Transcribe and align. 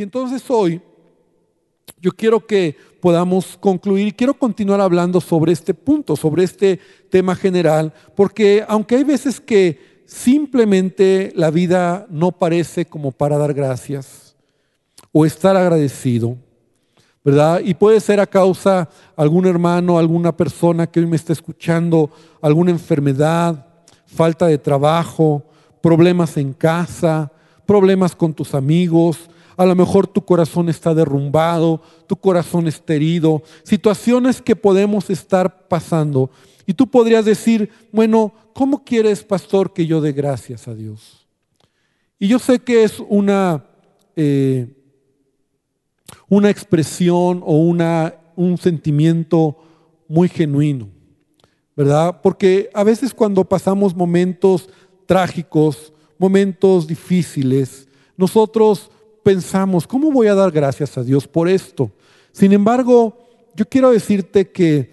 Y 0.00 0.02
entonces 0.02 0.42
hoy 0.48 0.80
yo 2.00 2.10
quiero 2.12 2.46
que 2.46 2.74
podamos 3.02 3.58
concluir 3.60 4.08
y 4.08 4.12
quiero 4.12 4.32
continuar 4.32 4.80
hablando 4.80 5.20
sobre 5.20 5.52
este 5.52 5.74
punto, 5.74 6.16
sobre 6.16 6.42
este 6.42 6.80
tema 7.10 7.36
general, 7.36 7.92
porque 8.16 8.64
aunque 8.66 8.96
hay 8.96 9.04
veces 9.04 9.38
que 9.38 10.00
simplemente 10.06 11.34
la 11.36 11.50
vida 11.50 12.06
no 12.08 12.32
parece 12.32 12.86
como 12.86 13.12
para 13.12 13.36
dar 13.36 13.52
gracias 13.52 14.34
o 15.12 15.26
estar 15.26 15.54
agradecido, 15.54 16.34
¿verdad? 17.22 17.60
Y 17.62 17.74
puede 17.74 18.00
ser 18.00 18.20
a 18.20 18.26
causa 18.26 18.88
algún 19.16 19.44
hermano, 19.44 19.98
alguna 19.98 20.34
persona 20.34 20.86
que 20.86 21.00
hoy 21.00 21.06
me 21.06 21.16
está 21.16 21.34
escuchando, 21.34 22.08
alguna 22.40 22.70
enfermedad, 22.70 23.66
falta 24.06 24.46
de 24.46 24.56
trabajo, 24.56 25.42
problemas 25.82 26.38
en 26.38 26.54
casa, 26.54 27.30
problemas 27.66 28.16
con 28.16 28.32
tus 28.32 28.54
amigos, 28.54 29.28
a 29.60 29.66
lo 29.66 29.74
mejor 29.74 30.06
tu 30.06 30.24
corazón 30.24 30.70
está 30.70 30.94
derrumbado, 30.94 31.82
tu 32.06 32.16
corazón 32.16 32.66
está 32.66 32.94
herido, 32.94 33.42
situaciones 33.62 34.40
que 34.40 34.56
podemos 34.56 35.10
estar 35.10 35.68
pasando. 35.68 36.30
Y 36.64 36.72
tú 36.72 36.86
podrías 36.86 37.26
decir, 37.26 37.68
bueno, 37.92 38.32
¿cómo 38.54 38.82
quieres, 38.82 39.22
pastor, 39.22 39.74
que 39.74 39.84
yo 39.84 40.00
dé 40.00 40.12
gracias 40.12 40.66
a 40.66 40.74
Dios? 40.74 41.26
Y 42.18 42.28
yo 42.28 42.38
sé 42.38 42.60
que 42.60 42.84
es 42.84 43.02
una, 43.06 43.66
eh, 44.16 44.66
una 46.30 46.48
expresión 46.48 47.42
o 47.44 47.58
una, 47.58 48.14
un 48.36 48.56
sentimiento 48.56 49.58
muy 50.08 50.30
genuino, 50.30 50.88
¿verdad? 51.76 52.18
Porque 52.22 52.70
a 52.72 52.82
veces 52.82 53.12
cuando 53.12 53.44
pasamos 53.44 53.94
momentos 53.94 54.70
trágicos, 55.04 55.92
momentos 56.16 56.86
difíciles, 56.86 57.86
nosotros 58.16 58.90
pensamos, 59.22 59.86
¿cómo 59.86 60.10
voy 60.10 60.26
a 60.26 60.34
dar 60.34 60.50
gracias 60.50 60.96
a 60.98 61.02
Dios 61.02 61.26
por 61.26 61.48
esto? 61.48 61.90
Sin 62.32 62.52
embargo, 62.52 63.16
yo 63.54 63.68
quiero 63.68 63.90
decirte 63.90 64.50
que 64.50 64.92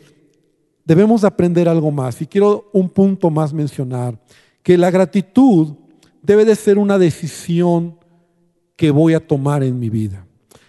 debemos 0.86 1.24
aprender 1.24 1.68
algo 1.68 1.92
más 1.92 2.22
y 2.22 2.28
quiero 2.28 2.70
un 2.74 2.90
punto 2.90 3.30
más 3.30 3.54
mencionar, 3.54 4.18
que 4.64 4.78
la 4.78 4.90
gratitud 4.92 5.74
debe 6.22 6.46
de 6.46 6.56
ser 6.56 6.78
una 6.78 6.98
decisión 6.98 7.98
que 8.76 8.92
voy 8.92 9.14
a 9.14 9.26
tomar 9.26 9.64
en 9.64 9.80
mi 9.80 9.90
vida. 9.90 10.26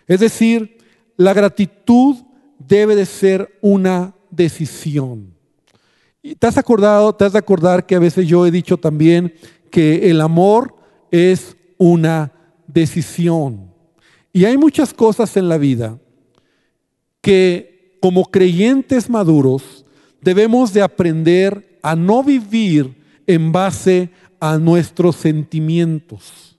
Es 0.06 0.20
decir, 0.20 0.78
la 1.16 1.34
gratitud 1.34 2.16
debe 2.58 2.96
de 2.96 3.06
ser 3.06 3.58
una 3.60 4.14
decisión. 4.30 5.34
Y 6.22 6.34
te 6.34 6.46
has 6.46 6.58
acordado, 6.58 7.14
te 7.14 7.24
has 7.24 7.32
de 7.32 7.38
acordar 7.38 7.86
que 7.86 7.94
a 7.94 8.00
veces 8.00 8.26
yo 8.26 8.46
he 8.46 8.50
dicho 8.50 8.76
también 8.76 9.34
que 9.70 10.10
el 10.10 10.20
amor 10.20 10.74
es 11.10 11.56
una 11.76 12.32
decisión. 12.68 13.72
Y 14.32 14.44
hay 14.44 14.56
muchas 14.56 14.94
cosas 14.94 15.36
en 15.36 15.48
la 15.48 15.58
vida 15.58 15.98
que 17.20 17.96
como 18.00 18.26
creyentes 18.26 19.10
maduros 19.10 19.84
debemos 20.20 20.72
de 20.72 20.82
aprender 20.82 21.80
a 21.82 21.96
no 21.96 22.22
vivir 22.22 22.94
en 23.26 23.50
base 23.50 24.10
a 24.38 24.58
nuestros 24.58 25.16
sentimientos. 25.16 26.56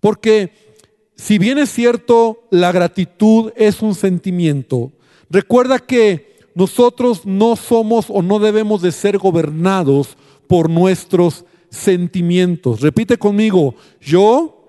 Porque 0.00 0.52
si 1.14 1.38
bien 1.38 1.58
es 1.58 1.70
cierto, 1.70 2.48
la 2.50 2.72
gratitud 2.72 3.52
es 3.54 3.82
un 3.82 3.94
sentimiento, 3.94 4.90
recuerda 5.28 5.78
que 5.78 6.30
nosotros 6.54 7.26
no 7.26 7.56
somos 7.56 8.06
o 8.08 8.22
no 8.22 8.38
debemos 8.38 8.82
de 8.82 8.90
ser 8.90 9.18
gobernados 9.18 10.16
por 10.48 10.68
nuestros 10.68 11.44
sentimientos. 11.70 12.80
Repite 12.80 13.18
conmigo, 13.18 13.74
yo 14.00 14.59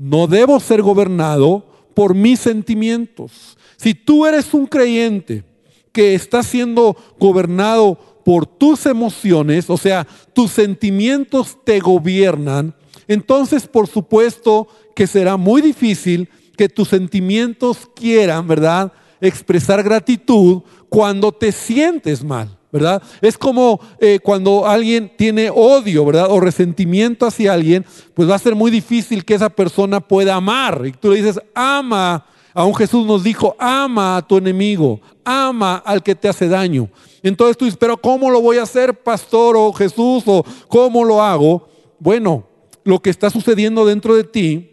no 0.00 0.26
debo 0.26 0.58
ser 0.58 0.80
gobernado 0.80 1.62
por 1.94 2.14
mis 2.14 2.40
sentimientos. 2.40 3.58
Si 3.76 3.94
tú 3.94 4.24
eres 4.24 4.54
un 4.54 4.66
creyente 4.66 5.44
que 5.92 6.14
está 6.14 6.42
siendo 6.42 6.96
gobernado 7.18 7.98
por 8.24 8.46
tus 8.46 8.86
emociones, 8.86 9.68
o 9.68 9.76
sea, 9.76 10.06
tus 10.32 10.52
sentimientos 10.52 11.58
te 11.64 11.80
gobiernan, 11.80 12.74
entonces 13.08 13.66
por 13.66 13.88
supuesto 13.88 14.68
que 14.96 15.06
será 15.06 15.36
muy 15.36 15.60
difícil 15.60 16.30
que 16.56 16.70
tus 16.70 16.88
sentimientos 16.88 17.88
quieran, 17.94 18.48
¿verdad?, 18.48 18.92
expresar 19.20 19.82
gratitud 19.82 20.62
cuando 20.88 21.30
te 21.30 21.52
sientes 21.52 22.24
mal. 22.24 22.59
¿Verdad? 22.72 23.02
Es 23.20 23.36
como 23.36 23.80
eh, 23.98 24.20
cuando 24.22 24.66
alguien 24.66 25.12
tiene 25.16 25.50
odio, 25.50 26.04
¿verdad? 26.04 26.28
O 26.30 26.40
resentimiento 26.40 27.26
hacia 27.26 27.52
alguien, 27.52 27.84
pues 28.14 28.28
va 28.28 28.36
a 28.36 28.38
ser 28.38 28.54
muy 28.54 28.70
difícil 28.70 29.24
que 29.24 29.34
esa 29.34 29.50
persona 29.50 30.00
pueda 30.00 30.36
amar. 30.36 30.82
Y 30.86 30.92
tú 30.92 31.10
le 31.10 31.16
dices, 31.16 31.40
ama, 31.54 32.26
aún 32.54 32.74
Jesús 32.74 33.06
nos 33.06 33.24
dijo, 33.24 33.56
ama 33.58 34.16
a 34.16 34.26
tu 34.26 34.36
enemigo, 34.36 35.00
ama 35.24 35.76
al 35.76 36.02
que 36.02 36.14
te 36.14 36.28
hace 36.28 36.48
daño. 36.48 36.88
Entonces 37.22 37.56
tú 37.56 37.64
dices, 37.64 37.78
pero 37.78 37.96
¿cómo 37.96 38.30
lo 38.30 38.40
voy 38.40 38.58
a 38.58 38.62
hacer, 38.62 39.02
pastor 39.02 39.56
o 39.56 39.72
Jesús? 39.72 40.22
¿O 40.26 40.44
cómo 40.68 41.04
lo 41.04 41.22
hago? 41.22 41.68
Bueno, 41.98 42.44
lo 42.84 43.00
que 43.00 43.10
está 43.10 43.30
sucediendo 43.30 43.84
dentro 43.84 44.14
de 44.14 44.24
ti 44.24 44.70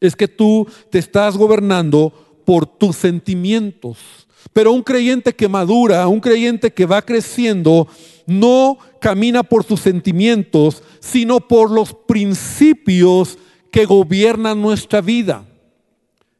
es 0.00 0.14
que 0.14 0.28
tú 0.28 0.66
te 0.90 0.98
estás 0.98 1.36
gobernando 1.36 2.12
por 2.44 2.66
tus 2.66 2.96
sentimientos. 2.96 3.98
Pero 4.52 4.72
un 4.72 4.82
creyente 4.82 5.34
que 5.34 5.48
madura, 5.48 6.06
un 6.08 6.20
creyente 6.20 6.72
que 6.72 6.86
va 6.86 7.02
creciendo, 7.02 7.88
no 8.26 8.78
camina 9.00 9.42
por 9.42 9.64
sus 9.64 9.80
sentimientos, 9.80 10.82
sino 11.00 11.40
por 11.40 11.70
los 11.70 11.94
principios 11.94 13.38
que 13.70 13.84
gobiernan 13.84 14.60
nuestra 14.60 15.00
vida. 15.00 15.44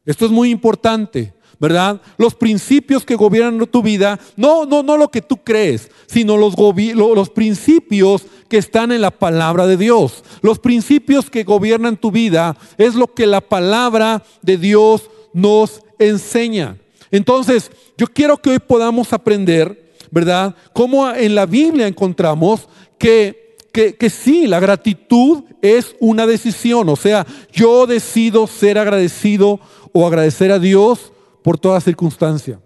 Esto 0.04 0.24
es 0.24 0.30
muy 0.30 0.50
importante, 0.50 1.34
¿verdad? 1.60 2.00
Los 2.16 2.34
principios 2.34 3.04
que 3.04 3.14
gobiernan 3.14 3.66
tu 3.66 3.82
vida, 3.82 4.18
no, 4.36 4.64
no, 4.64 4.82
no 4.82 4.96
lo 4.96 5.10
que 5.10 5.22
tú 5.22 5.38
crees, 5.44 5.90
sino 6.06 6.36
los, 6.36 6.54
los 6.94 7.30
principios 7.30 8.26
que 8.48 8.58
están 8.58 8.92
en 8.92 9.02
la 9.02 9.10
palabra 9.10 9.66
de 9.66 9.76
Dios. 9.76 10.24
Los 10.40 10.58
principios 10.58 11.28
que 11.30 11.44
gobiernan 11.44 11.96
tu 11.96 12.10
vida 12.10 12.56
es 12.78 12.94
lo 12.94 13.12
que 13.12 13.26
la 13.26 13.40
palabra 13.40 14.22
de 14.42 14.56
Dios 14.56 15.10
nos 15.32 15.82
enseña. 15.98 16.78
Entonces, 17.10 17.70
yo 17.96 18.06
quiero 18.06 18.36
que 18.36 18.50
hoy 18.50 18.58
podamos 18.58 19.12
aprender, 19.12 19.92
¿verdad? 20.10 20.54
Cómo 20.72 21.10
en 21.10 21.34
la 21.34 21.46
Biblia 21.46 21.86
encontramos 21.86 22.68
que, 22.98 23.56
que, 23.72 23.96
que, 23.96 24.10
sí, 24.10 24.46
la 24.46 24.60
gratitud 24.60 25.44
es 25.62 25.96
una 26.00 26.26
decisión. 26.26 26.88
O 26.88 26.96
sea, 26.96 27.26
yo 27.52 27.86
decido 27.86 28.46
ser 28.46 28.78
agradecido 28.78 29.60
o 29.92 30.06
agradecer 30.06 30.52
a 30.52 30.58
Dios 30.58 31.12
por 31.42 31.58
toda 31.58 31.80
circunstancia. 31.80 32.60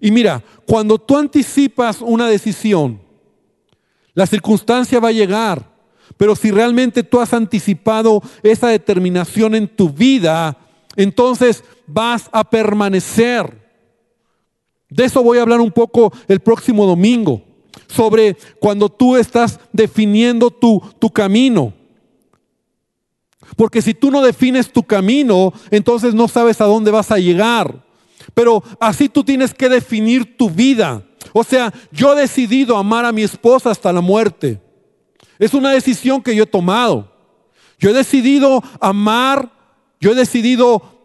Y 0.00 0.10
mira, 0.10 0.42
cuando 0.66 0.98
tú 0.98 1.16
anticipas 1.16 2.00
una 2.00 2.28
decisión, 2.28 3.00
la 4.14 4.26
circunstancia 4.26 5.00
va 5.00 5.08
a 5.08 5.12
llegar. 5.12 5.78
Pero 6.16 6.34
si 6.34 6.50
realmente 6.50 7.02
tú 7.02 7.20
has 7.20 7.32
anticipado 7.32 8.22
esa 8.42 8.68
determinación 8.68 9.54
en 9.54 9.68
tu 9.68 9.90
vida, 9.90 10.56
entonces 10.96 11.62
vas 11.86 12.28
a 12.32 12.42
permanecer. 12.42 13.67
De 14.90 15.04
eso 15.04 15.22
voy 15.22 15.38
a 15.38 15.42
hablar 15.42 15.60
un 15.60 15.70
poco 15.70 16.12
el 16.28 16.40
próximo 16.40 16.86
domingo, 16.86 17.42
sobre 17.86 18.36
cuando 18.58 18.88
tú 18.88 19.16
estás 19.16 19.60
definiendo 19.72 20.50
tu, 20.50 20.82
tu 20.98 21.10
camino. 21.10 21.72
Porque 23.56 23.82
si 23.82 23.94
tú 23.94 24.10
no 24.10 24.22
defines 24.22 24.72
tu 24.72 24.82
camino, 24.82 25.52
entonces 25.70 26.14
no 26.14 26.28
sabes 26.28 26.60
a 26.60 26.66
dónde 26.66 26.90
vas 26.90 27.10
a 27.10 27.18
llegar. 27.18 27.84
Pero 28.34 28.62
así 28.78 29.08
tú 29.08 29.24
tienes 29.24 29.54
que 29.54 29.68
definir 29.68 30.36
tu 30.36 30.50
vida. 30.50 31.02
O 31.32 31.44
sea, 31.44 31.72
yo 31.90 32.12
he 32.12 32.20
decidido 32.20 32.76
amar 32.76 33.04
a 33.04 33.12
mi 33.12 33.22
esposa 33.22 33.70
hasta 33.70 33.92
la 33.92 34.00
muerte. 34.00 34.60
Es 35.38 35.54
una 35.54 35.70
decisión 35.70 36.22
que 36.22 36.34
yo 36.34 36.44
he 36.44 36.46
tomado. 36.46 37.12
Yo 37.78 37.90
he 37.90 37.94
decidido 37.94 38.62
amar, 38.80 39.52
yo 40.00 40.12
he 40.12 40.14
decidido 40.14 40.97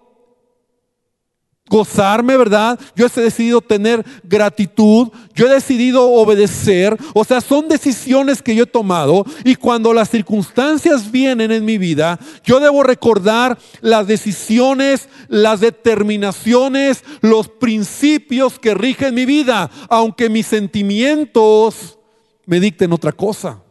gozarme, 1.70 2.38
¿verdad? 2.38 2.80
Yo 2.96 3.08
he 3.08 3.22
decidido 3.22 3.62
tener 3.62 4.06
gratitud, 4.24 5.10
yo 5.34 5.48
he 5.48 5.54
decidido 5.54 6.06
obedecer, 6.12 6.96
o 7.14 7.24
sea, 7.24 7.42
son 7.42 7.68
decisiones 7.68 8.42
que 8.42 8.54
yo 8.54 8.66
he 8.66 8.68
tomado 8.68 9.26
y 9.44 9.56
cuando 9.56 9.94
las 9.94 10.10
circunstancias 10.10 11.12
vienen 11.12 11.52
en 11.52 11.66
mi 11.66 11.78
vida, 11.78 12.20
yo 12.44 12.60
debo 12.60 12.84
recordar 12.84 13.58
las 13.82 14.06
decisiones, 14.06 15.08
las 15.30 15.62
determinaciones, 15.62 17.04
los 17.22 17.48
principios 17.48 18.60
que 18.60 18.74
rigen 18.74 19.16
mi 19.16 19.26
vida, 19.26 19.72
aunque 19.90 20.30
mis 20.30 20.46
sentimientos 20.46 21.98
me 22.46 22.60
dicten 22.60 22.92
otra 22.92 23.14
cosa. 23.14 23.63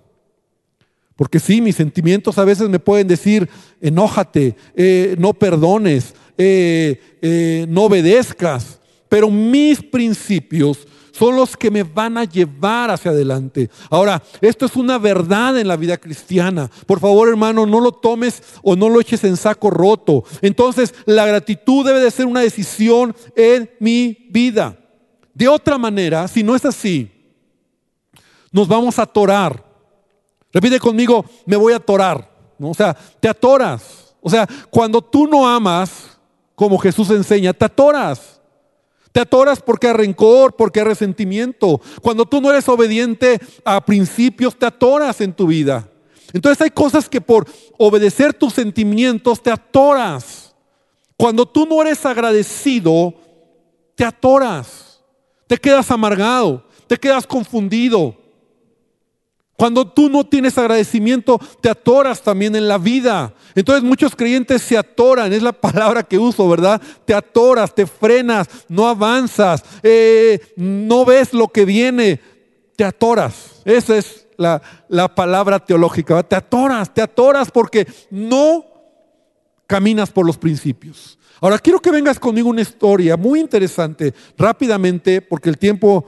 Porque 1.17 1.39
sí, 1.39 1.61
mis 1.61 1.77
sentimientos 1.77 2.39
a 2.39 2.45
veces 2.45 2.69
me 2.69 2.79
pueden 2.79 3.07
decir, 3.07 3.49
enójate, 3.81 4.57
eh, 4.75 5.15
no 5.19 5.35
perdones, 5.35 6.15
eh, 6.39 7.01
eh, 7.21 7.67
no 7.69 7.85
obedezcas. 7.85 8.81
Pero 9.09 9.31
mis 9.31 9.83
principios 9.83 10.87
son 11.13 11.37
los 11.37 11.57
que 11.57 11.71
me 11.71 11.83
van 11.83 12.17
a 12.17 12.25
llevar 12.25 12.91
hacia 12.91 13.11
adelante. 13.11 13.71
Ahora, 13.91 14.23
esto 14.41 14.67
es 14.67 14.75
una 14.75 14.99
verdad 14.99 15.59
en 15.59 15.69
la 15.69 15.77
vida 15.77 15.99
cristiana. 15.99 16.71
Por 16.87 16.99
favor, 16.99 17.29
hermano, 17.29 17.67
no 17.67 17.81
lo 17.81 17.93
tomes 17.93 18.43
o 18.63 18.75
no 18.75 18.89
lo 18.89 19.01
eches 19.01 19.23
en 19.25 19.37
saco 19.37 19.71
roto. 19.71 20.25
Entonces, 20.41 20.95
la 21.05 21.27
gratitud 21.27 21.87
debe 21.87 22.01
de 22.01 22.11
ser 22.11 22.27
una 22.27 22.41
decisión 22.41 23.15
en 23.37 23.71
mi 23.79 24.27
vida. 24.31 24.79
De 25.35 25.49
otra 25.49 25.79
manera, 25.79 26.27
si 26.29 26.43
no 26.43 26.57
es 26.57 26.65
así, 26.65 27.11
nos 28.51 28.67
vamos 28.67 28.99
a 28.99 29.03
atorar. 29.03 29.72
Repite 30.53 30.79
conmigo, 30.79 31.25
me 31.47 31.57
voy 31.57 31.73
a 31.73 31.77
atorar. 31.77 32.31
¿no? 32.59 32.71
O 32.71 32.75
sea, 32.75 32.95
te 32.95 33.29
atoras. 33.29 34.15
O 34.21 34.31
sea, 34.31 34.47
cuando 34.71 35.03
tú 35.03 35.27
no 35.27 35.49
amas, 35.49 36.19
como 36.55 36.79
Jesús 36.79 37.11
enseña, 37.11 37.53
te 37.53 37.65
atoras. 37.65 38.41
Te 39.11 39.21
atoras 39.21 39.61
porque 39.61 39.89
hay 39.89 39.93
rencor, 39.93 40.57
porque 40.57 40.81
hay 40.81 40.87
resentimiento. 40.87 41.81
Cuando 42.01 42.25
tú 42.25 42.41
no 42.41 42.51
eres 42.51 42.69
obediente 42.69 43.41
a 43.65 43.85
principios, 43.85 44.59
te 44.59 44.67
atoras 44.67 45.21
en 45.21 45.33
tu 45.33 45.47
vida. 45.47 45.89
Entonces 46.33 46.63
hay 46.63 46.71
cosas 46.71 47.09
que 47.09 47.21
por 47.21 47.47
obedecer 47.79 48.33
tus 48.33 48.55
sentimientos 48.55 49.43
te 49.43 49.51
atoras. 49.51 50.55
Cuando 51.17 51.47
tú 51.47 51.67
no 51.67 51.83
eres 51.83 52.07
agradecido, 52.07 53.15
te 53.95 54.05
atoras. 54.05 55.01
Te 55.47 55.59
quedas 55.59 55.91
amargado, 55.91 56.65
te 56.87 56.97
quedas 56.97 57.27
confundido. 57.27 58.17
Cuando 59.57 59.87
tú 59.87 60.09
no 60.09 60.25
tienes 60.25 60.57
agradecimiento, 60.59 61.41
te 61.61 61.69
atoras 61.69 62.23
también 62.23 62.57
en 62.57 62.67
la 62.67 62.79
vida. 62.79 63.35
Entonces 63.55 63.85
muchos 63.85 64.17
creyentes 64.17 64.63
se 64.63 64.77
atoran, 64.77 65.33
es 65.33 65.43
la 65.43 65.53
palabra 65.61 66.03
que 66.03 66.19
uso, 66.19 66.49
¿verdad? 66.49 66.81
Te 67.05 67.15
atoras, 67.15 67.75
te 67.75 67.87
frenas, 67.87 68.49
no 68.69 68.89
avanzas, 68.89 69.63
eh, 69.83 70.41
no 70.57 71.05
ves 71.05 71.33
lo 71.33 71.49
que 71.49 71.65
viene, 71.65 72.21
te 72.77 72.85
atoras. 72.85 73.63
Esa 73.65 73.97
es 73.97 74.27
la, 74.37 74.61
la 74.89 75.15
palabra 75.15 75.59
teológica, 75.59 76.23
te 76.23 76.35
atoras, 76.35 76.93
te 76.93 77.03
atoras 77.03 77.51
porque 77.51 77.87
no 78.11 78.65
caminas 79.67 80.11
por 80.11 80.27
los 80.27 80.39
principios. 80.39 81.19
Ahora 81.41 81.59
quiero 81.59 81.81
que 81.81 81.91
vengas 81.91 82.19
conmigo 82.21 82.49
una 82.49 82.63
historia 82.63 83.17
muy 83.17 83.41
interesante, 83.41 84.15
rápidamente, 84.39 85.21
porque 85.21 85.49
el 85.49 85.59
tiempo 85.59 86.07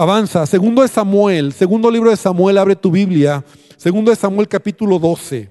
Avanza, 0.00 0.46
segundo 0.46 0.80
de 0.80 0.88
Samuel, 0.88 1.52
segundo 1.52 1.90
libro 1.90 2.08
de 2.08 2.16
Samuel, 2.16 2.56
abre 2.56 2.74
tu 2.74 2.90
Biblia, 2.90 3.44
segundo 3.76 4.10
de 4.10 4.16
Samuel 4.16 4.48
capítulo 4.48 4.98
12. 4.98 5.50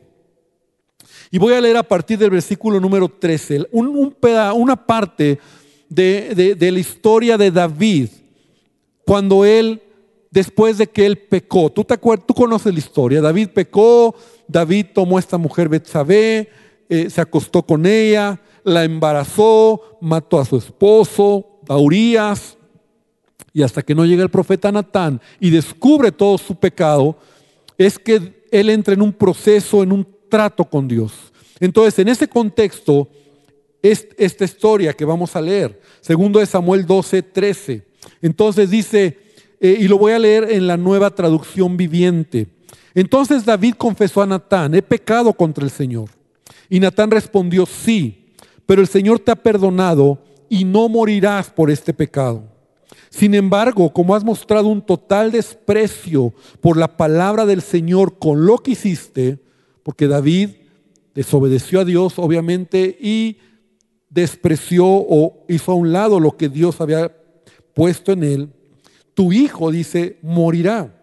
Y 1.29 1.37
voy 1.37 1.53
a 1.53 1.61
leer 1.61 1.77
a 1.77 1.83
partir 1.83 2.17
del 2.17 2.31
versículo 2.31 2.79
número 2.79 3.07
13, 3.07 3.67
un, 3.71 4.15
una 4.55 4.75
parte 4.87 5.37
de, 5.87 6.57
la 6.59 6.79
historia 6.79 7.37
de 7.37 7.51
David, 7.51 8.09
cuando 9.05 9.45
él, 9.45 9.83
después 10.31 10.79
de 10.79 10.87
que 10.87 11.05
él 11.05 11.19
pecó, 11.19 11.71
tú, 11.71 11.83
te 11.83 11.93
acuerdas, 11.93 12.25
tú 12.25 12.33
conoces 12.33 12.73
la 12.73 12.79
historia, 12.79 13.21
David 13.21 13.49
pecó, 13.49 14.15
David 14.47 14.87
tomó 14.95 15.17
a 15.17 15.19
esta 15.19 15.37
mujer 15.37 15.69
Betsabé, 15.69 16.49
eh, 16.89 17.07
se 17.11 17.21
acostó 17.21 17.61
con 17.61 17.85
ella, 17.85 18.41
la 18.63 18.83
embarazó, 18.83 19.99
mató 20.01 20.39
a 20.39 20.45
su 20.45 20.57
esposo, 20.57 21.45
a 21.67 21.77
Urias, 21.77 22.57
y 23.53 23.61
hasta 23.63 23.81
que 23.81 23.95
no 23.95 24.05
llega 24.05 24.23
el 24.23 24.29
profeta 24.29 24.71
Natán 24.71 25.21
y 25.39 25.49
descubre 25.49 26.11
todo 26.11 26.37
su 26.37 26.55
pecado, 26.55 27.17
es 27.77 27.97
que 27.97 28.43
él 28.51 28.69
entra 28.69 28.93
en 28.93 29.01
un 29.01 29.13
proceso, 29.13 29.83
en 29.83 29.91
un 29.91 30.07
trato 30.27 30.65
con 30.65 30.87
Dios. 30.87 31.13
Entonces, 31.59 31.99
en 31.99 32.07
ese 32.07 32.27
contexto, 32.27 33.07
es 33.81 34.07
esta 34.17 34.45
historia 34.45 34.93
que 34.93 35.05
vamos 35.05 35.35
a 35.35 35.41
leer, 35.41 35.81
segundo 36.01 36.39
de 36.39 36.45
Samuel 36.45 36.85
12, 36.85 37.21
13. 37.23 37.85
Entonces 38.21 38.69
dice, 38.69 39.17
eh, 39.59 39.77
y 39.79 39.87
lo 39.87 39.97
voy 39.97 40.11
a 40.11 40.19
leer 40.19 40.51
en 40.51 40.67
la 40.67 40.77
nueva 40.77 41.09
traducción 41.09 41.77
viviente. 41.77 42.47
Entonces 42.93 43.45
David 43.45 43.75
confesó 43.77 44.21
a 44.21 44.25
Natán, 44.25 44.73
he 44.75 44.81
pecado 44.81 45.33
contra 45.33 45.63
el 45.63 45.71
Señor. 45.71 46.09
Y 46.69 46.79
Natán 46.79 47.11
respondió, 47.11 47.65
sí, 47.65 48.33
pero 48.65 48.81
el 48.81 48.87
Señor 48.87 49.19
te 49.19 49.31
ha 49.31 49.35
perdonado 49.35 50.21
y 50.49 50.65
no 50.65 50.89
morirás 50.89 51.49
por 51.49 51.71
este 51.71 51.93
pecado. 51.93 52.43
Sin 53.09 53.33
embargo, 53.33 53.91
como 53.91 54.15
has 54.15 54.23
mostrado 54.23 54.67
un 54.67 54.81
total 54.81 55.31
desprecio 55.31 56.33
por 56.61 56.77
la 56.77 56.97
palabra 56.97 57.45
del 57.45 57.61
Señor 57.61 58.19
con 58.19 58.45
lo 58.45 58.59
que 58.59 58.71
hiciste, 58.71 59.39
porque 59.83 60.07
David 60.07 60.49
desobedeció 61.15 61.81
a 61.81 61.85
Dios, 61.85 62.17
obviamente, 62.17 62.97
y 62.99 63.37
despreció 64.09 64.85
o 64.87 65.45
hizo 65.47 65.71
a 65.71 65.75
un 65.75 65.91
lado 65.91 66.19
lo 66.19 66.37
que 66.37 66.49
Dios 66.49 66.81
había 66.81 67.15
puesto 67.73 68.11
en 68.11 68.23
él, 68.23 68.49
tu 69.13 69.33
hijo, 69.33 69.71
dice, 69.71 70.17
morirá. 70.21 70.95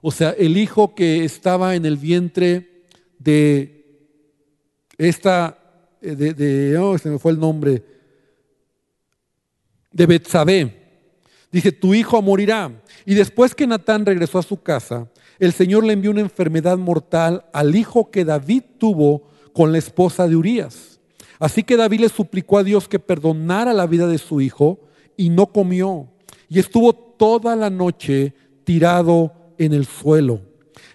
O 0.00 0.10
sea, 0.10 0.30
el 0.30 0.56
hijo 0.56 0.94
que 0.94 1.24
estaba 1.24 1.74
en 1.74 1.84
el 1.84 1.96
vientre 1.96 2.86
de 3.18 3.84
esta, 4.98 5.58
de, 6.00 6.34
de 6.34 6.78
oh, 6.78 6.96
se 6.98 7.10
me 7.10 7.18
fue 7.18 7.32
el 7.32 7.38
nombre, 7.38 7.82
de 9.92 10.06
Betsabé 10.06 10.82
Dice, 11.52 11.70
tu 11.70 11.92
hijo 11.94 12.20
morirá. 12.22 12.72
Y 13.04 13.14
después 13.14 13.54
que 13.54 13.66
Natán 13.66 14.06
regresó 14.06 14.38
a 14.38 14.42
su 14.42 14.62
casa, 14.62 15.06
el 15.38 15.52
Señor 15.52 15.84
le 15.84 15.92
envió 15.92 16.10
una 16.10 16.22
enfermedad 16.22 16.78
mortal 16.78 17.44
al 17.52 17.76
hijo 17.76 18.10
que 18.10 18.24
David 18.24 18.62
tuvo 18.78 19.28
con 19.52 19.70
la 19.70 19.78
esposa 19.78 20.26
de 20.26 20.34
Urías. 20.34 20.98
Así 21.38 21.62
que 21.62 21.76
David 21.76 22.00
le 22.00 22.08
suplicó 22.08 22.56
a 22.58 22.64
Dios 22.64 22.88
que 22.88 22.98
perdonara 22.98 23.74
la 23.74 23.86
vida 23.86 24.06
de 24.06 24.16
su 24.16 24.40
hijo 24.40 24.80
y 25.14 25.28
no 25.28 25.46
comió. 25.46 26.08
Y 26.48 26.58
estuvo 26.58 26.94
toda 26.94 27.54
la 27.54 27.68
noche 27.68 28.32
tirado 28.64 29.34
en 29.58 29.74
el 29.74 29.84
suelo. 29.84 30.40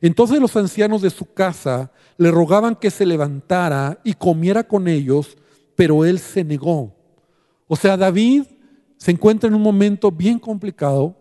Entonces 0.01 0.39
los 0.39 0.55
ancianos 0.55 1.03
de 1.03 1.11
su 1.11 1.31
casa 1.33 1.91
le 2.17 2.31
rogaban 2.31 2.75
que 2.75 2.89
se 2.89 3.05
levantara 3.05 3.99
y 4.03 4.13
comiera 4.13 4.63
con 4.63 4.87
ellos, 4.87 5.37
pero 5.75 6.03
él 6.03 6.17
se 6.17 6.43
negó. 6.43 6.95
O 7.67 7.75
sea, 7.75 7.95
David 7.95 8.43
se 9.07 9.11
encuentra 9.11 9.47
en 9.47 9.55
un 9.55 9.61
momento 9.61 10.11
bien 10.11 10.37
complicado 10.37 11.15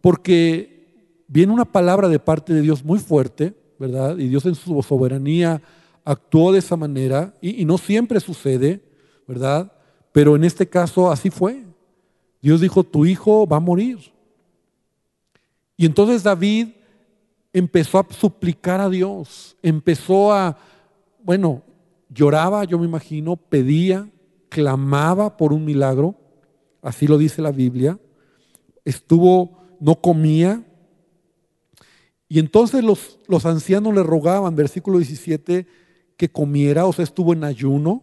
porque 0.00 1.24
viene 1.26 1.52
una 1.52 1.64
palabra 1.64 2.08
de 2.08 2.20
parte 2.20 2.54
de 2.54 2.60
Dios 2.60 2.84
muy 2.84 3.00
fuerte, 3.00 3.52
¿verdad? 3.80 4.16
Y 4.16 4.28
Dios 4.28 4.46
en 4.46 4.54
su 4.54 4.80
soberanía 4.80 5.60
actuó 6.04 6.52
de 6.52 6.60
esa 6.60 6.76
manera 6.76 7.34
y, 7.40 7.64
no 7.64 7.78
siempre 7.78 8.20
sucede, 8.20 8.80
¿verdad? 9.26 9.72
Pero 10.12 10.36
en 10.36 10.44
este 10.44 10.68
caso 10.68 11.10
así 11.10 11.30
fue. 11.30 11.64
Dios 12.40 12.60
dijo, 12.60 12.84
tu 12.84 13.04
hijo 13.04 13.44
va 13.44 13.56
a 13.56 13.60
morir. 13.60 13.98
Y 15.76 15.84
entonces 15.84 16.22
David 16.22 16.68
empezó 17.52 17.98
a 17.98 18.06
suplicar 18.08 18.80
a 18.80 18.88
Dios, 18.88 19.56
empezó 19.64 20.32
a, 20.32 20.56
bueno, 21.24 21.64
lloraba, 22.08 22.62
yo 22.62 22.78
me 22.78 22.86
imagino, 22.86 23.34
pedía, 23.34 24.08
clamaba 24.48 25.36
por 25.36 25.52
un 25.52 25.64
milagro 25.64 26.14
así 26.86 27.08
lo 27.08 27.18
dice 27.18 27.42
la 27.42 27.50
Biblia, 27.50 27.98
estuvo, 28.84 29.58
no 29.80 30.00
comía, 30.00 30.64
y 32.28 32.38
entonces 32.38 32.84
los, 32.84 33.18
los 33.26 33.44
ancianos 33.44 33.92
le 33.92 34.04
rogaban, 34.04 34.54
versículo 34.54 34.98
17, 34.98 35.66
que 36.16 36.28
comiera, 36.28 36.86
o 36.86 36.92
sea, 36.92 37.02
estuvo 37.02 37.32
en 37.32 37.42
ayuno, 37.42 38.02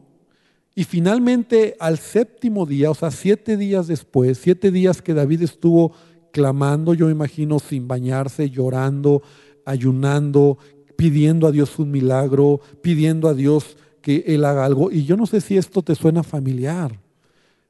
y 0.76 0.84
finalmente 0.84 1.78
al 1.80 1.98
séptimo 1.98 2.66
día, 2.66 2.92
o 2.92 2.96
sea, 2.96 3.10
siete 3.12 3.56
días 3.56 3.88
después, 3.88 4.38
siete 4.38 4.70
días 4.70 5.02
que 5.02 5.14
David 5.14 5.44
estuvo 5.44 5.94
clamando, 6.34 6.94
yo 6.94 7.10
imagino, 7.10 7.60
sin 7.60 7.88
bañarse, 7.88 8.50
llorando, 8.50 9.22
ayunando, 9.66 10.58
pidiendo 10.98 11.48
a 11.48 11.52
Dios 11.52 11.80
un 11.80 11.90
milagro, 11.90 12.60
pidiendo 12.82 13.30
a 13.30 13.34
Dios 13.34 13.78
que 14.02 14.26
Él 14.28 14.44
haga 14.44 14.66
algo. 14.66 14.92
Y 14.92 15.06
yo 15.06 15.16
no 15.16 15.26
sé 15.26 15.40
si 15.40 15.56
esto 15.56 15.82
te 15.84 15.96
suena 15.96 16.24
familiar. 16.24 17.03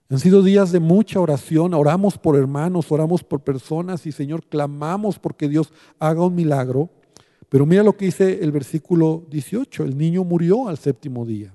Han 0.10 0.20
sido 0.20 0.44
días 0.44 0.72
de 0.72 0.80
mucha 0.80 1.20
oración, 1.20 1.74
oramos 1.74 2.18
por 2.18 2.36
hermanos, 2.36 2.92
oramos 2.92 3.24
por 3.24 3.42
personas 3.42 4.06
y 4.06 4.12
Señor, 4.12 4.44
clamamos 4.44 5.18
porque 5.18 5.48
Dios 5.48 5.72
haga 6.00 6.26
un 6.26 6.36
milagro. 6.36 6.90
Pero 7.50 7.66
mira 7.66 7.84
lo 7.84 7.96
que 7.96 8.06
dice 8.06 8.44
el 8.44 8.52
versículo 8.52 9.26
18, 9.30 9.84
el 9.84 9.98
niño 9.98 10.24
murió 10.24 10.68
al 10.68 10.78
séptimo 10.78 11.26
día. 11.26 11.54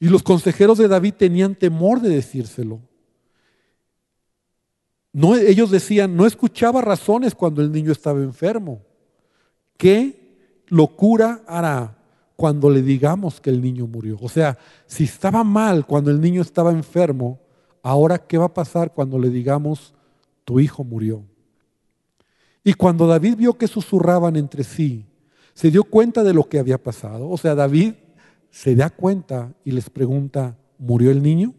Y 0.00 0.08
los 0.08 0.22
consejeros 0.22 0.78
de 0.78 0.88
David 0.88 1.14
tenían 1.14 1.54
temor 1.54 2.00
de 2.00 2.10
decírselo. 2.10 2.80
No, 5.12 5.36
ellos 5.36 5.70
decían, 5.70 6.16
no 6.16 6.26
escuchaba 6.26 6.82
razones 6.82 7.34
cuando 7.34 7.62
el 7.62 7.70
niño 7.70 7.92
estaba 7.92 8.20
enfermo. 8.20 8.82
¿Qué 9.76 10.64
locura 10.66 11.42
hará 11.46 12.03
cuando 12.36 12.68
le 12.68 12.82
digamos 12.82 13.40
que 13.40 13.50
el 13.50 13.60
niño 13.60 13.86
murió. 13.86 14.18
O 14.20 14.28
sea, 14.28 14.58
si 14.86 15.04
estaba 15.04 15.44
mal 15.44 15.86
cuando 15.86 16.10
el 16.10 16.20
niño 16.20 16.42
estaba 16.42 16.72
enfermo, 16.72 17.40
ahora 17.82 18.18
¿qué 18.18 18.38
va 18.38 18.46
a 18.46 18.54
pasar 18.54 18.92
cuando 18.92 19.18
le 19.18 19.30
digamos 19.30 19.94
tu 20.44 20.58
hijo 20.60 20.84
murió? 20.84 21.24
Y 22.64 22.74
cuando 22.74 23.06
David 23.06 23.36
vio 23.36 23.58
que 23.58 23.68
susurraban 23.68 24.36
entre 24.36 24.64
sí, 24.64 25.04
se 25.52 25.70
dio 25.70 25.84
cuenta 25.84 26.24
de 26.24 26.32
lo 26.32 26.48
que 26.48 26.58
había 26.58 26.82
pasado. 26.82 27.28
O 27.28 27.36
sea, 27.36 27.54
David 27.54 27.94
se 28.50 28.74
da 28.74 28.90
cuenta 28.90 29.52
y 29.64 29.72
les 29.72 29.90
pregunta, 29.90 30.56
¿murió 30.78 31.10
el 31.10 31.22
niño? 31.22 31.54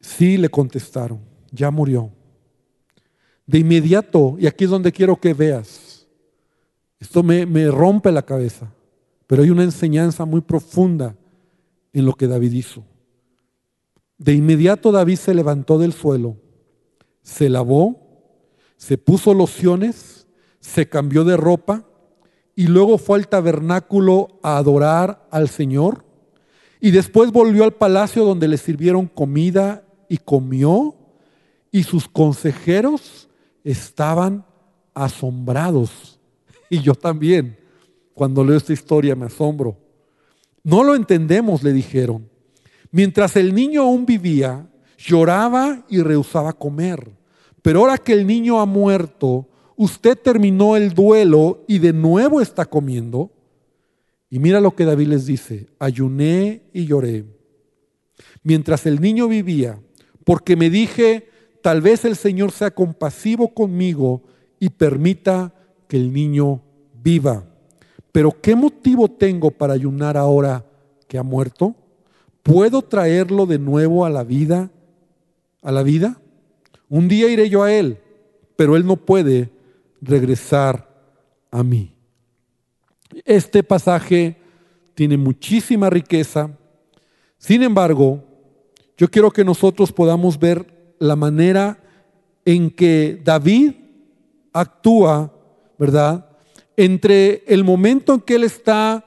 Sí, 0.00 0.38
le 0.38 0.48
contestaron, 0.48 1.20
ya 1.50 1.70
murió. 1.70 2.10
De 3.46 3.58
inmediato, 3.58 4.36
y 4.38 4.46
aquí 4.46 4.64
es 4.64 4.70
donde 4.70 4.92
quiero 4.92 5.20
que 5.20 5.34
veas, 5.34 5.89
esto 7.00 7.22
me, 7.22 7.46
me 7.46 7.68
rompe 7.68 8.12
la 8.12 8.22
cabeza, 8.22 8.72
pero 9.26 9.42
hay 9.42 9.50
una 9.50 9.64
enseñanza 9.64 10.24
muy 10.24 10.42
profunda 10.42 11.16
en 11.92 12.04
lo 12.04 12.12
que 12.12 12.26
David 12.26 12.52
hizo. 12.52 12.84
De 14.18 14.34
inmediato 14.34 14.92
David 14.92 15.16
se 15.16 15.34
levantó 15.34 15.78
del 15.78 15.94
suelo, 15.94 16.36
se 17.22 17.48
lavó, 17.48 17.96
se 18.76 18.98
puso 18.98 19.32
lociones, 19.34 20.26
se 20.60 20.88
cambió 20.88 21.24
de 21.24 21.36
ropa 21.36 21.86
y 22.54 22.66
luego 22.66 22.98
fue 22.98 23.18
al 23.18 23.28
tabernáculo 23.28 24.38
a 24.42 24.58
adorar 24.58 25.26
al 25.30 25.48
Señor 25.48 26.04
y 26.80 26.90
después 26.90 27.32
volvió 27.32 27.64
al 27.64 27.72
palacio 27.72 28.24
donde 28.24 28.48
le 28.48 28.58
sirvieron 28.58 29.06
comida 29.06 29.84
y 30.08 30.18
comió 30.18 30.94
y 31.70 31.84
sus 31.84 32.08
consejeros 32.08 33.30
estaban 33.64 34.44
asombrados. 34.92 36.19
Y 36.70 36.80
yo 36.80 36.94
también, 36.94 37.58
cuando 38.14 38.44
leo 38.44 38.56
esta 38.56 38.72
historia, 38.72 39.16
me 39.16 39.26
asombro. 39.26 39.76
No 40.62 40.84
lo 40.84 40.94
entendemos, 40.94 41.62
le 41.62 41.72
dijeron. 41.72 42.30
Mientras 42.92 43.36
el 43.36 43.54
niño 43.54 43.82
aún 43.82 44.06
vivía, 44.06 44.68
lloraba 44.96 45.84
y 45.88 46.00
rehusaba 46.00 46.52
comer. 46.52 47.10
Pero 47.60 47.80
ahora 47.80 47.98
que 47.98 48.12
el 48.12 48.26
niño 48.26 48.60
ha 48.60 48.66
muerto, 48.66 49.48
usted 49.76 50.16
terminó 50.16 50.76
el 50.76 50.94
duelo 50.94 51.64
y 51.66 51.78
de 51.78 51.92
nuevo 51.92 52.40
está 52.40 52.64
comiendo. 52.64 53.32
Y 54.30 54.38
mira 54.38 54.60
lo 54.60 54.74
que 54.76 54.84
David 54.84 55.08
les 55.08 55.26
dice, 55.26 55.66
ayuné 55.80 56.62
y 56.72 56.86
lloré. 56.86 57.24
Mientras 58.44 58.86
el 58.86 59.00
niño 59.00 59.26
vivía, 59.26 59.80
porque 60.24 60.54
me 60.54 60.70
dije, 60.70 61.28
tal 61.62 61.80
vez 61.80 62.04
el 62.04 62.16
Señor 62.16 62.52
sea 62.52 62.70
compasivo 62.70 63.52
conmigo 63.52 64.22
y 64.60 64.68
permita 64.68 65.54
que 65.90 65.96
el 65.96 66.12
niño 66.12 66.62
viva. 67.02 67.44
Pero 68.12 68.30
¿qué 68.40 68.54
motivo 68.54 69.08
tengo 69.08 69.50
para 69.50 69.74
ayunar 69.74 70.16
ahora 70.16 70.64
que 71.08 71.18
ha 71.18 71.24
muerto? 71.24 71.74
¿Puedo 72.44 72.80
traerlo 72.82 73.44
de 73.44 73.58
nuevo 73.58 74.04
a 74.04 74.10
la 74.10 74.22
vida? 74.22 74.70
¿A 75.62 75.72
la 75.72 75.82
vida? 75.82 76.20
Un 76.88 77.08
día 77.08 77.28
iré 77.28 77.50
yo 77.50 77.64
a 77.64 77.72
él, 77.72 77.98
pero 78.54 78.76
él 78.76 78.86
no 78.86 78.96
puede 78.98 79.50
regresar 80.00 80.88
a 81.50 81.64
mí. 81.64 81.92
Este 83.24 83.64
pasaje 83.64 84.36
tiene 84.94 85.16
muchísima 85.16 85.90
riqueza. 85.90 86.56
Sin 87.36 87.64
embargo, 87.64 88.22
yo 88.96 89.10
quiero 89.10 89.32
que 89.32 89.44
nosotros 89.44 89.90
podamos 89.90 90.38
ver 90.38 90.94
la 91.00 91.16
manera 91.16 91.82
en 92.44 92.70
que 92.70 93.20
David 93.24 93.72
actúa, 94.52 95.32
¿verdad? 95.80 96.26
Entre 96.76 97.42
el 97.46 97.64
momento 97.64 98.12
en 98.12 98.20
que 98.20 98.34
él 98.34 98.44
está 98.44 99.06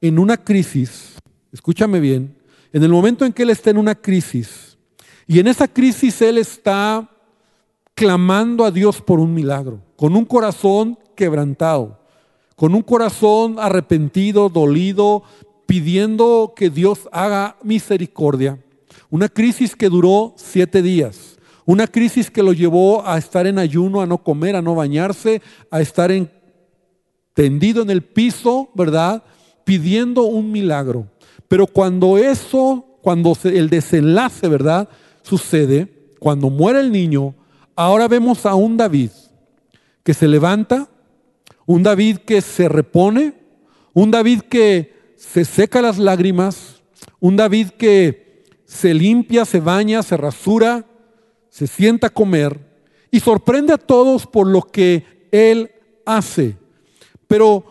en 0.00 0.20
una 0.20 0.36
crisis, 0.36 1.16
escúchame 1.52 1.98
bien, 1.98 2.36
en 2.72 2.84
el 2.84 2.90
momento 2.90 3.26
en 3.26 3.32
que 3.32 3.42
él 3.42 3.50
está 3.50 3.70
en 3.70 3.78
una 3.78 3.96
crisis, 3.96 4.78
y 5.26 5.40
en 5.40 5.48
esa 5.48 5.66
crisis 5.66 6.22
él 6.22 6.38
está 6.38 7.10
clamando 7.96 8.64
a 8.64 8.70
Dios 8.70 9.02
por 9.02 9.18
un 9.18 9.34
milagro, 9.34 9.82
con 9.96 10.14
un 10.14 10.24
corazón 10.24 10.96
quebrantado, 11.16 11.98
con 12.54 12.72
un 12.76 12.82
corazón 12.82 13.56
arrepentido, 13.58 14.48
dolido, 14.48 15.24
pidiendo 15.66 16.52
que 16.54 16.70
Dios 16.70 17.08
haga 17.10 17.56
misericordia. 17.64 18.62
Una 19.10 19.28
crisis 19.28 19.74
que 19.74 19.88
duró 19.88 20.34
siete 20.36 20.82
días. 20.82 21.35
Una 21.66 21.88
crisis 21.88 22.30
que 22.30 22.44
lo 22.44 22.52
llevó 22.52 23.06
a 23.06 23.18
estar 23.18 23.46
en 23.46 23.58
ayuno, 23.58 24.00
a 24.00 24.06
no 24.06 24.18
comer, 24.18 24.54
a 24.54 24.62
no 24.62 24.76
bañarse, 24.76 25.42
a 25.70 25.80
estar 25.80 26.12
tendido 27.34 27.82
en 27.82 27.90
el 27.90 28.02
piso, 28.02 28.70
¿verdad? 28.74 29.24
Pidiendo 29.64 30.22
un 30.22 30.52
milagro. 30.52 31.08
Pero 31.48 31.66
cuando 31.66 32.18
eso, 32.18 32.98
cuando 33.02 33.36
el 33.42 33.68
desenlace, 33.68 34.46
¿verdad? 34.46 34.88
Sucede, 35.22 36.14
cuando 36.20 36.50
muere 36.50 36.78
el 36.80 36.92
niño, 36.92 37.34
ahora 37.74 38.06
vemos 38.06 38.46
a 38.46 38.54
un 38.54 38.76
David 38.76 39.10
que 40.04 40.14
se 40.14 40.28
levanta, 40.28 40.88
un 41.66 41.82
David 41.82 42.18
que 42.18 42.42
se 42.42 42.68
repone, 42.68 43.34
un 43.92 44.12
David 44.12 44.42
que 44.42 44.94
se 45.16 45.44
seca 45.44 45.82
las 45.82 45.98
lágrimas, 45.98 46.80
un 47.18 47.34
David 47.34 47.70
que 47.70 48.44
se 48.66 48.94
limpia, 48.94 49.44
se 49.44 49.58
baña, 49.58 50.04
se 50.04 50.16
rasura, 50.16 50.86
se 51.56 51.66
sienta 51.66 52.08
a 52.08 52.10
comer 52.10 52.60
y 53.10 53.18
sorprende 53.18 53.72
a 53.72 53.78
todos 53.78 54.26
por 54.26 54.46
lo 54.46 54.60
que 54.60 55.04
él 55.32 55.70
hace. 56.04 56.54
Pero, 57.26 57.64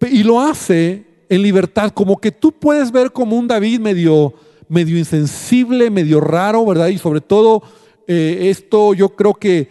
y 0.00 0.24
lo 0.24 0.40
hace 0.40 1.04
en 1.28 1.42
libertad, 1.42 1.92
como 1.92 2.20
que 2.20 2.32
tú 2.32 2.50
puedes 2.50 2.90
ver 2.90 3.12
como 3.12 3.36
un 3.36 3.46
David 3.46 3.78
medio, 3.78 4.34
medio 4.68 4.98
insensible, 4.98 5.90
medio 5.90 6.20
raro, 6.20 6.66
¿verdad? 6.66 6.88
Y 6.88 6.98
sobre 6.98 7.20
todo 7.20 7.62
eh, 8.08 8.48
esto 8.50 8.94
yo 8.94 9.10
creo 9.10 9.34
que 9.34 9.68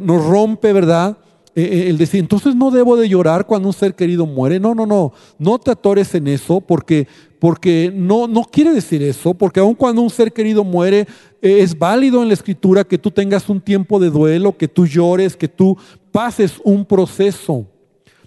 nos 0.00 0.26
rompe, 0.26 0.72
¿verdad? 0.72 1.16
Eh, 1.54 1.62
eh, 1.62 1.90
el 1.90 1.96
decir, 1.96 2.18
entonces 2.18 2.56
no 2.56 2.72
debo 2.72 2.96
de 2.96 3.08
llorar 3.08 3.46
cuando 3.46 3.68
un 3.68 3.74
ser 3.74 3.94
querido 3.94 4.26
muere. 4.26 4.58
No, 4.58 4.74
no, 4.74 4.84
no, 4.84 5.12
no 5.38 5.60
te 5.60 5.70
atores 5.70 6.12
en 6.16 6.26
eso 6.26 6.60
porque, 6.60 7.06
porque 7.40 7.90
no, 7.92 8.28
no 8.28 8.44
quiere 8.44 8.72
decir 8.72 9.02
eso, 9.02 9.32
porque 9.32 9.60
aun 9.60 9.74
cuando 9.74 10.02
un 10.02 10.10
ser 10.10 10.30
querido 10.30 10.62
muere, 10.62 11.08
es 11.40 11.76
válido 11.76 12.22
en 12.22 12.28
la 12.28 12.34
escritura 12.34 12.84
que 12.84 12.98
tú 12.98 13.10
tengas 13.10 13.48
un 13.48 13.60
tiempo 13.60 13.98
de 13.98 14.10
duelo, 14.10 14.56
que 14.56 14.68
tú 14.68 14.86
llores, 14.86 15.36
que 15.36 15.48
tú 15.48 15.76
pases 16.12 16.60
un 16.62 16.84
proceso. 16.84 17.66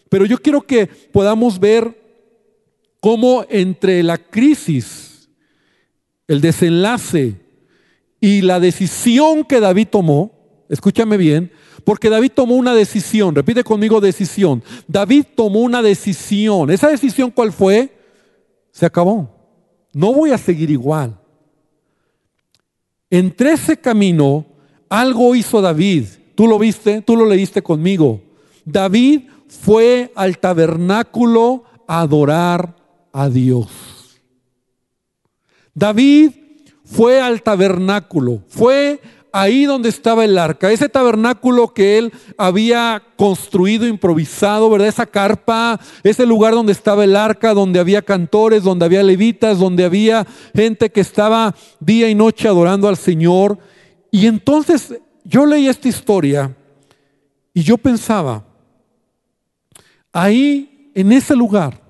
Pero 0.10 0.26
yo 0.26 0.40
quiero 0.40 0.62
que 0.62 0.88
podamos 0.88 1.60
ver 1.60 1.96
cómo 3.00 3.46
entre 3.50 4.02
la 4.02 4.18
crisis, 4.18 5.30
el 6.28 6.42
desenlace 6.42 7.36
y 8.20 8.42
la 8.42 8.60
decisión 8.60 9.44
que 9.44 9.60
David 9.60 9.90
tomó, 9.92 10.32
escúchame 10.70 11.18
bien, 11.18 11.52
porque 11.84 12.10
David 12.10 12.32
tomó 12.34 12.56
una 12.56 12.74
decisión, 12.74 13.36
repite 13.36 13.64
conmigo 13.64 14.02
decisión. 14.02 14.64
David 14.88 15.26
tomó 15.36 15.60
una 15.60 15.84
decisión. 15.84 16.72
¿Esa 16.72 16.88
decisión 16.88 17.30
cuál 17.30 17.52
fue? 17.52 18.03
Se 18.74 18.86
acabó. 18.86 19.30
No 19.94 20.12
voy 20.12 20.32
a 20.32 20.38
seguir 20.38 20.70
igual. 20.70 21.18
Entre 23.10 23.54
ese 23.54 23.78
camino, 23.78 24.46
algo 24.90 25.36
hizo 25.36 25.62
David. 25.62 26.06
Tú 26.36 26.48
lo 26.48 26.58
viste, 26.58 27.02
tú 27.02 27.16
lo 27.16 27.26
leíste 27.26 27.62
conmigo. 27.62 28.22
David 28.66 29.30
fue 29.48 30.12
al 30.16 30.40
tabernáculo 30.40 31.64
a 31.88 32.02
adorar 32.02 32.76
a 33.12 33.30
Dios. 33.30 33.70
David 35.76 36.32
fue 36.84 37.22
al 37.22 37.42
tabernáculo, 37.42 38.42
fue 38.48 39.00
ahí 39.34 39.66
donde 39.66 39.90
estaba 39.90 40.24
el 40.24 40.38
arca, 40.38 40.72
ese 40.72 40.88
tabernáculo 40.88 41.74
que 41.74 41.98
él 41.98 42.14
había 42.38 43.02
construido, 43.18 43.88
improvisado, 43.88 44.70
¿verdad? 44.70 44.88
Esa 44.88 45.08
carpa, 45.08 45.80
ese 46.04 46.28
lugar 46.28 46.54
donde 46.54 46.72
estaba 46.72 47.04
el 47.04 47.16
arca, 47.16 47.56
donde 47.56 47.80
había 47.80 48.04
cantores, 48.04 48.64
donde 48.64 48.86
había 48.86 49.02
levitas, 49.02 49.58
donde 49.58 49.86
había 49.86 50.26
gente 50.56 50.92
que 50.92 51.02
estaba 51.02 51.56
día 51.80 52.08
y 52.10 52.16
noche 52.16 52.48
adorando 52.48 52.88
al 52.88 52.96
Señor. 52.96 53.58
Y 54.12 54.28
entonces 54.28 54.94
yo 55.24 55.48
leí 55.48 55.68
esta 55.68 55.90
historia 55.90 56.56
y 57.56 57.64
yo 57.64 57.80
pensaba, 57.80 58.46
ahí, 60.12 60.92
en 60.94 61.12
ese 61.12 61.36
lugar, 61.36 61.82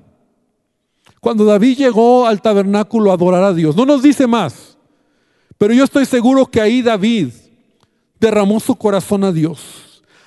cuando 1.19 1.43
David 1.43 1.77
llegó 1.77 2.25
al 2.25 2.41
tabernáculo 2.41 3.11
a 3.11 3.15
adorar 3.15 3.43
a 3.43 3.53
Dios. 3.53 3.75
No 3.75 3.85
nos 3.85 4.01
dice 4.01 4.27
más, 4.27 4.72
pero 5.57 5.73
yo 5.73 5.83
estoy 5.83 6.05
seguro 6.05 6.45
que 6.45 6.61
ahí 6.61 6.81
David 6.81 7.29
derramó 8.19 8.59
su 8.59 8.75
corazón 8.75 9.23
a 9.23 9.31
Dios. 9.31 9.59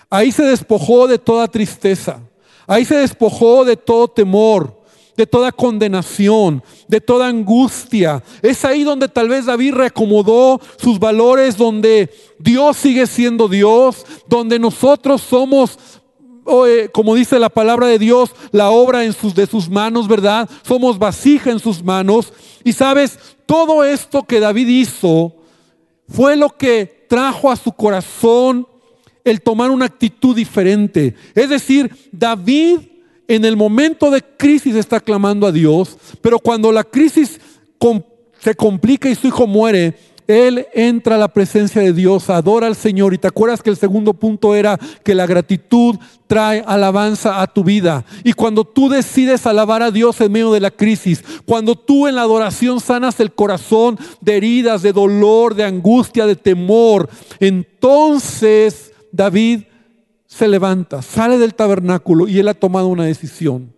Ahí 0.08 0.30
se 0.30 0.44
despojó 0.44 1.06
de 1.06 1.18
toda 1.18 1.48
tristeza. 1.48 2.20
Ahí 2.66 2.84
se 2.84 2.96
despojó 2.96 3.64
de 3.64 3.76
todo 3.76 4.08
temor, 4.08 4.82
de 5.16 5.26
toda 5.26 5.52
condenación, 5.52 6.62
de 6.88 7.00
toda 7.00 7.28
angustia. 7.28 8.22
Es 8.42 8.64
ahí 8.64 8.84
donde 8.84 9.08
tal 9.08 9.28
vez 9.28 9.46
David 9.46 9.74
reacomodó 9.74 10.60
sus 10.76 10.98
valores, 10.98 11.56
donde 11.56 12.12
Dios 12.38 12.76
sigue 12.76 13.06
siendo 13.06 13.48
Dios, 13.48 14.04
donde 14.28 14.58
nosotros 14.58 15.22
somos 15.22 15.78
como 16.92 17.14
dice 17.14 17.38
la 17.38 17.48
palabra 17.48 17.86
de 17.88 17.98
Dios, 17.98 18.30
la 18.52 18.70
obra 18.70 19.04
en 19.04 19.12
sus, 19.12 19.34
de 19.34 19.46
sus 19.46 19.68
manos, 19.68 20.08
¿verdad? 20.08 20.48
Somos 20.62 20.98
vasija 20.98 21.50
en 21.50 21.58
sus 21.58 21.82
manos. 21.82 22.32
Y 22.64 22.72
sabes, 22.72 23.18
todo 23.46 23.84
esto 23.84 24.22
que 24.22 24.40
David 24.40 24.68
hizo 24.68 25.34
fue 26.08 26.36
lo 26.36 26.56
que 26.56 27.06
trajo 27.08 27.50
a 27.50 27.56
su 27.56 27.72
corazón 27.72 28.66
el 29.24 29.42
tomar 29.42 29.70
una 29.70 29.86
actitud 29.86 30.34
diferente. 30.36 31.14
Es 31.34 31.48
decir, 31.48 31.90
David 32.12 32.78
en 33.28 33.44
el 33.44 33.56
momento 33.56 34.10
de 34.10 34.22
crisis 34.22 34.76
está 34.76 35.00
clamando 35.00 35.46
a 35.46 35.52
Dios, 35.52 35.96
pero 36.20 36.38
cuando 36.38 36.70
la 36.70 36.84
crisis 36.84 37.40
se 38.38 38.54
complica 38.54 39.08
y 39.08 39.14
su 39.16 39.26
hijo 39.26 39.46
muere, 39.46 39.96
él 40.26 40.66
entra 40.72 41.14
a 41.14 41.18
la 41.18 41.28
presencia 41.28 41.82
de 41.82 41.92
Dios, 41.92 42.30
adora 42.30 42.66
al 42.66 42.76
Señor. 42.76 43.14
Y 43.14 43.18
te 43.18 43.28
acuerdas 43.28 43.62
que 43.62 43.70
el 43.70 43.76
segundo 43.76 44.14
punto 44.14 44.54
era 44.54 44.78
que 45.04 45.14
la 45.14 45.26
gratitud 45.26 45.96
trae 46.26 46.64
alabanza 46.66 47.40
a 47.40 47.46
tu 47.46 47.62
vida. 47.62 48.04
Y 48.24 48.32
cuando 48.32 48.64
tú 48.64 48.88
decides 48.88 49.46
alabar 49.46 49.82
a 49.82 49.90
Dios 49.90 50.20
en 50.20 50.32
medio 50.32 50.52
de 50.52 50.60
la 50.60 50.70
crisis, 50.70 51.22
cuando 51.44 51.76
tú 51.76 52.08
en 52.08 52.16
la 52.16 52.22
adoración 52.22 52.80
sanas 52.80 53.20
el 53.20 53.32
corazón 53.32 53.98
de 54.20 54.36
heridas, 54.36 54.82
de 54.82 54.92
dolor, 54.92 55.54
de 55.54 55.64
angustia, 55.64 56.26
de 56.26 56.36
temor, 56.36 57.08
entonces 57.38 58.92
David 59.12 59.62
se 60.26 60.48
levanta, 60.48 61.02
sale 61.02 61.38
del 61.38 61.54
tabernáculo 61.54 62.28
y 62.28 62.38
él 62.38 62.48
ha 62.48 62.54
tomado 62.54 62.88
una 62.88 63.04
decisión. 63.04 63.72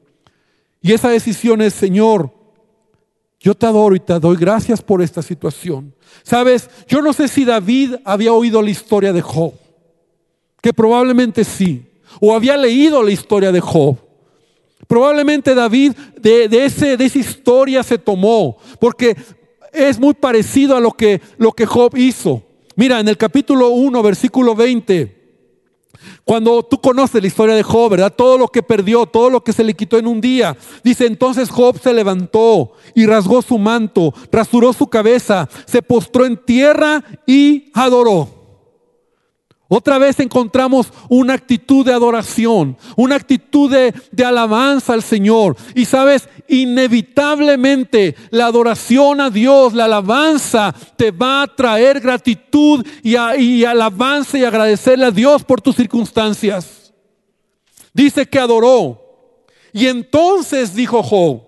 Y 0.80 0.92
esa 0.92 1.10
decisión 1.10 1.60
es, 1.60 1.74
Señor, 1.74 2.32
yo 3.40 3.54
te 3.54 3.66
adoro 3.66 3.94
y 3.94 4.00
te 4.00 4.18
doy 4.18 4.36
gracias 4.36 4.82
por 4.82 5.00
esta 5.00 5.22
situación. 5.22 5.94
Sabes, 6.22 6.68
yo 6.88 7.00
no 7.02 7.12
sé 7.12 7.28
si 7.28 7.44
David 7.44 7.96
había 8.04 8.32
oído 8.32 8.60
la 8.62 8.70
historia 8.70 9.12
de 9.12 9.22
Job, 9.22 9.52
que 10.60 10.72
probablemente 10.72 11.44
sí, 11.44 11.86
o 12.20 12.34
había 12.34 12.56
leído 12.56 13.02
la 13.02 13.12
historia 13.12 13.52
de 13.52 13.60
Job. 13.60 13.96
Probablemente 14.86 15.54
David 15.54 15.92
de, 16.20 16.48
ese, 16.64 16.96
de 16.96 17.04
esa 17.04 17.18
historia 17.18 17.82
se 17.82 17.98
tomó, 17.98 18.56
porque 18.80 19.16
es 19.72 19.98
muy 19.98 20.14
parecido 20.14 20.76
a 20.76 20.80
lo 20.80 20.92
que, 20.92 21.20
lo 21.36 21.52
que 21.52 21.66
Job 21.66 21.96
hizo. 21.96 22.42
Mira, 22.74 22.98
en 23.00 23.08
el 23.08 23.16
capítulo 23.16 23.68
1, 23.70 24.02
versículo 24.02 24.54
20. 24.54 25.17
Cuando 26.24 26.62
tú 26.62 26.80
conoces 26.80 27.20
la 27.20 27.28
historia 27.28 27.54
de 27.54 27.62
Job, 27.62 27.90
¿verdad? 27.90 28.12
Todo 28.14 28.38
lo 28.38 28.48
que 28.48 28.62
perdió, 28.62 29.06
todo 29.06 29.30
lo 29.30 29.42
que 29.42 29.52
se 29.52 29.64
le 29.64 29.74
quitó 29.74 29.98
en 29.98 30.06
un 30.06 30.20
día. 30.20 30.56
Dice, 30.84 31.06
entonces 31.06 31.50
Job 31.50 31.78
se 31.80 31.92
levantó 31.92 32.72
y 32.94 33.06
rasgó 33.06 33.42
su 33.42 33.58
manto, 33.58 34.14
rasuró 34.30 34.72
su 34.72 34.86
cabeza, 34.88 35.48
se 35.66 35.82
postró 35.82 36.24
en 36.24 36.36
tierra 36.36 37.02
y 37.26 37.70
adoró. 37.74 38.37
Otra 39.70 39.98
vez 39.98 40.18
encontramos 40.18 40.90
una 41.10 41.34
actitud 41.34 41.84
de 41.84 41.92
adoración, 41.92 42.78
una 42.96 43.16
actitud 43.16 43.70
de, 43.70 44.24
alabanza 44.24 44.94
al 44.94 45.02
Señor. 45.02 45.56
Y 45.74 45.84
sabes, 45.84 46.26
inevitablemente 46.48 48.16
la 48.30 48.46
adoración 48.46 49.20
a 49.20 49.28
Dios, 49.28 49.74
la 49.74 49.84
alabanza 49.84 50.74
te 50.96 51.10
va 51.10 51.42
a 51.42 51.54
traer 51.54 52.00
gratitud 52.00 52.84
y, 53.02 53.14
alabanza 53.64 54.38
y 54.38 54.44
agradecerle 54.44 55.04
a 55.04 55.10
Dios 55.10 55.44
por 55.44 55.60
tus 55.60 55.76
circunstancias. 55.76 56.94
Dice 57.92 58.24
que 58.24 58.38
adoró. 58.38 59.04
Y 59.74 59.86
entonces 59.86 60.74
dijo 60.74 61.02
Job, 61.02 61.42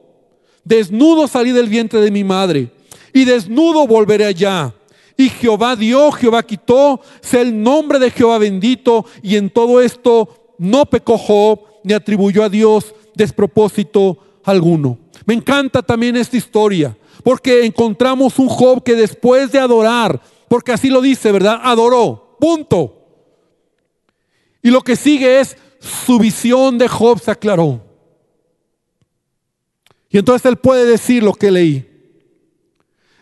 desnudo 0.63 1.27
salí 1.27 1.53
del 1.53 1.71
vientre 1.71 2.03
de 2.03 2.11
mi 2.11 2.23
madre 2.23 2.71
y 3.15 3.25
desnudo 3.25 3.87
volveré 3.87 4.27
allá. 4.27 4.75
Y 5.21 5.29
Jehová 5.29 5.77
dio, 5.77 6.11
Jehová 6.13 6.43
quitó, 6.43 6.99
sea 7.21 7.43
el 7.43 7.63
nombre 7.63 7.99
de 7.99 8.11
Jehová 8.11 8.39
bendito. 8.39 9.05
Y 9.23 9.37
en 9.37 9.51
todo 9.51 9.83
esto 9.83 10.55
no 10.57 10.87
pecó 10.87 11.19
Job 11.19 11.61
ni 11.85 11.93
atribuyó 11.93 12.43
a 12.43 12.49
Dios 12.49 12.95
despropósito 13.15 14.17
alguno. 14.43 14.99
Me 15.27 15.35
encanta 15.35 15.83
también 15.83 16.17
esta 16.17 16.39
historia, 16.39 16.97
porque 17.23 17.67
encontramos 17.67 18.39
un 18.39 18.49
Job 18.49 18.83
que 18.83 18.95
después 18.95 19.53
de 19.53 19.59
adorar, 19.59 20.23
porque 20.49 20.73
así 20.73 20.89
lo 20.89 21.03
dice, 21.03 21.31
¿verdad? 21.33 21.61
Adoró, 21.65 22.39
punto. 22.41 23.05
Y 24.63 24.71
lo 24.71 24.81
que 24.81 24.97
sigue 24.97 25.41
es 25.41 25.55
su 25.81 26.19
visión 26.19 26.79
de 26.79 26.89
Job 26.89 27.21
se 27.21 27.31
aclaró. 27.31 27.83
Y 30.09 30.17
entonces 30.17 30.47
él 30.47 30.57
puede 30.57 30.87
decir 30.87 31.23
lo 31.23 31.35
que 31.35 31.51
leí. 31.51 31.90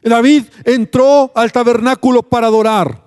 David 0.02 0.44
entró 0.64 1.32
al 1.34 1.52
tabernáculo 1.52 2.22
para 2.22 2.46
adorar. 2.46 3.02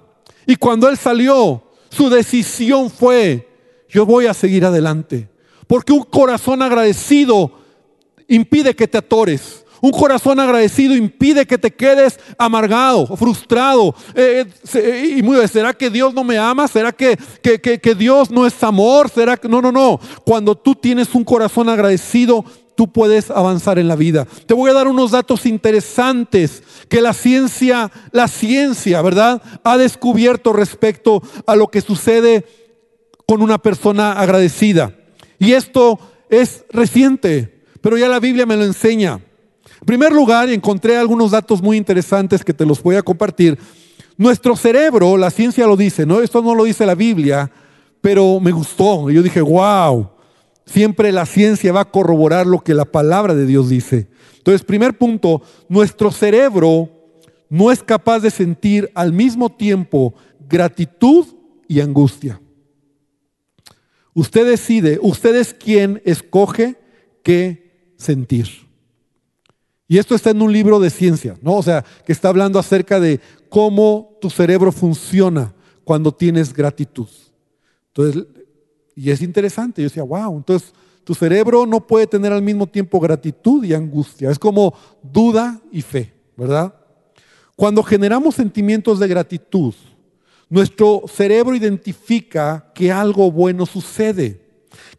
Y 0.46 0.56
cuando 0.56 0.90
él 0.90 0.98
salió, 0.98 1.64
su 1.90 2.10
decisión 2.10 2.90
fue, 2.90 3.48
yo 3.90 4.06
voy 4.06 4.26
a 4.26 4.34
seguir 4.34 4.66
adelante. 4.66 5.30
Porque 5.68 5.94
un 5.94 6.04
corazón 6.04 6.62
agradecido 6.62 7.52
impide 8.28 8.76
que 8.76 8.88
te 8.88 8.98
atores. 8.98 9.66
Un 9.82 9.92
corazón 9.92 10.40
agradecido 10.40 10.96
impide 10.96 11.48
que 11.48 11.58
te 11.58 11.72
quedes 11.72 12.20
amargado, 12.38 13.08
frustrado. 13.18 13.96
Eh, 14.14 14.46
eh, 14.76 15.16
y 15.18 15.24
muy, 15.24 15.46
¿Será 15.48 15.74
que 15.74 15.90
Dios 15.90 16.14
no 16.14 16.24
me 16.24 16.38
ama? 16.38 16.68
¿Será 16.68 16.92
que, 16.92 17.18
que, 17.42 17.60
que 17.60 17.96
Dios 17.96 18.30
no 18.30 18.46
es 18.46 18.64
amor? 18.64 19.10
¿Será 19.10 19.38
que 19.38 19.50
no, 19.50 19.60
no, 19.60 19.72
no? 19.72 20.00
Cuando 20.24 20.56
tú 20.56 20.76
tienes 20.76 21.16
un 21.16 21.24
corazón 21.24 21.68
agradecido, 21.68 22.46
tú 22.82 22.92
puedes 22.92 23.30
avanzar 23.30 23.78
en 23.78 23.88
la 23.88 23.96
vida. 23.96 24.26
Te 24.48 24.56
voy 24.56 24.72
a 24.72 24.74
dar 24.74 24.88
unos 24.88 25.12
datos 25.12 25.46
interesantes 25.46 26.64
que 26.90 27.00
la 27.00 27.14
ciencia, 27.14 27.92
la 28.12 28.28
ciencia, 28.28 29.04
¿verdad? 29.04 29.40
Ha 29.64 29.78
descubierto 29.78 30.52
respecto 30.52 31.22
a 31.46 31.56
lo 31.56 31.68
que 31.68 31.82
sucede 31.82 32.44
con 33.28 33.44
una 33.44 33.60
persona 33.60 34.14
agradecida. 34.14 34.96
Y 35.38 35.52
esto 35.52 36.00
es 36.28 36.66
reciente, 36.72 37.62
pero 37.82 38.00
ya 38.00 38.10
la 38.10 38.20
Biblia 38.20 38.48
me 38.48 38.58
lo 38.58 38.64
enseña. 38.64 39.20
En 39.80 39.86
primer 39.86 40.12
lugar, 40.12 40.50
encontré 40.50 40.98
algunos 40.98 41.30
datos 41.30 41.62
muy 41.62 41.78
interesantes 41.78 42.44
que 42.44 42.56
te 42.56 42.66
los 42.66 42.82
voy 42.82 42.96
a 42.96 43.04
compartir. 43.04 43.60
Nuestro 44.18 44.56
cerebro, 44.56 45.18
la 45.18 45.30
ciencia 45.30 45.68
lo 45.68 45.78
dice, 45.78 46.08
¿no? 46.08 46.20
Esto 46.20 46.42
no 46.42 46.56
lo 46.56 46.64
dice 46.64 46.88
la 46.88 46.96
Biblia, 46.96 47.52
pero 48.02 48.40
me 48.40 48.52
gustó. 48.52 49.12
Yo 49.12 49.22
dije, 49.22 49.40
wow. 49.40 50.10
Siempre 50.72 51.12
la 51.12 51.26
ciencia 51.26 51.74
va 51.74 51.82
a 51.82 51.92
corroborar 51.92 52.48
lo 52.48 52.60
que 52.60 52.74
la 52.74 52.86
palabra 52.86 53.36
de 53.36 53.46
Dios 53.46 53.70
dice. 53.70 54.08
Entonces, 54.38 54.64
primer 54.64 54.98
punto, 54.98 55.42
nuestro 55.68 56.12
cerebro 56.12 56.90
no 57.50 57.72
es 57.72 57.84
capaz 57.84 58.20
de 58.20 58.32
sentir 58.32 58.90
al 58.96 59.12
mismo 59.12 59.50
tiempo 59.50 60.14
gratitud 60.48 61.26
y 61.68 61.82
angustia. 61.82 62.40
Usted 64.14 64.48
decide, 64.48 64.98
usted 65.02 65.36
es 65.36 65.54
quien 65.54 66.02
escoge 66.06 66.78
qué 67.22 67.94
sentir. 67.98 68.48
Y 69.90 69.98
esto 69.98 70.16
está 70.16 70.30
en 70.30 70.42
un 70.42 70.54
libro 70.54 70.80
de 70.80 70.90
ciencia, 70.90 71.38
¿no? 71.42 71.56
O 71.56 71.64
sea, 71.64 71.84
que 72.06 72.14
está 72.14 72.30
hablando 72.30 72.60
acerca 72.60 73.02
de 73.02 73.20
cómo 73.50 74.18
tu 74.22 74.30
cerebro 74.30 74.72
funciona 74.72 75.54
cuando 75.84 76.14
tienes 76.14 76.54
gratitud. 76.54 77.10
Entonces, 77.88 78.24
y 79.02 79.10
es 79.10 79.24
interesante, 79.24 79.82
yo 79.82 79.88
decía, 79.88 80.04
wow, 80.04 80.38
entonces 80.38 80.74
tu 81.04 81.16
cerebro 81.16 81.66
no 81.66 81.88
puede 81.88 82.06
tener 82.06 82.32
al 82.32 82.44
mismo 82.44 82.68
tiempo 82.68 83.00
gratitud 83.00 83.64
y 83.64 83.74
angustia, 83.74 84.30
es 84.30 84.38
como 84.38 84.76
duda 85.02 85.60
y 85.72 85.82
fe, 85.82 86.14
¿verdad? 86.38 86.76
Cuando 87.56 87.82
generamos 87.82 88.36
sentimientos 88.36 89.00
de 89.00 89.08
gratitud, 89.08 89.74
nuestro 90.50 91.02
cerebro 91.08 91.56
identifica 91.56 92.72
que 92.76 92.92
algo 92.92 93.32
bueno 93.32 93.66
sucede, 93.66 94.40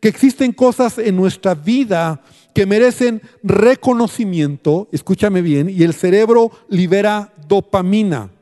que 0.01 0.09
existen 0.09 0.51
cosas 0.51 0.99
en 0.99 1.15
nuestra 1.15 1.55
vida 1.55 2.23
que 2.57 2.67
merecen 2.67 3.23
reconocimiento, 3.45 4.89
escúchame 4.91 5.43
bien, 5.43 5.71
y 5.71 5.85
el 5.85 5.95
cerebro 5.95 6.51
libera 6.69 7.33
dopamina 7.47 8.33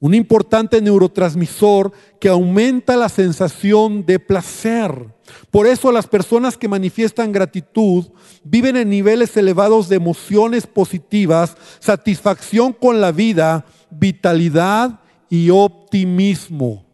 un 0.00 0.14
importante 0.14 0.80
neurotransmisor 0.80 1.92
que 2.20 2.28
aumenta 2.28 2.96
la 2.96 3.08
sensación 3.08 4.06
de 4.06 4.18
placer. 4.18 5.06
Por 5.50 5.66
eso 5.66 5.90
las 5.90 6.06
personas 6.06 6.56
que 6.56 6.68
manifiestan 6.68 7.32
gratitud 7.32 8.06
viven 8.44 8.76
en 8.76 8.90
niveles 8.90 9.36
elevados 9.36 9.88
de 9.88 9.96
emociones 9.96 10.66
positivas, 10.66 11.56
satisfacción 11.80 12.72
con 12.72 13.00
la 13.00 13.12
vida, 13.12 13.66
vitalidad 13.90 15.00
y 15.28 15.50
optimismo. 15.50 16.84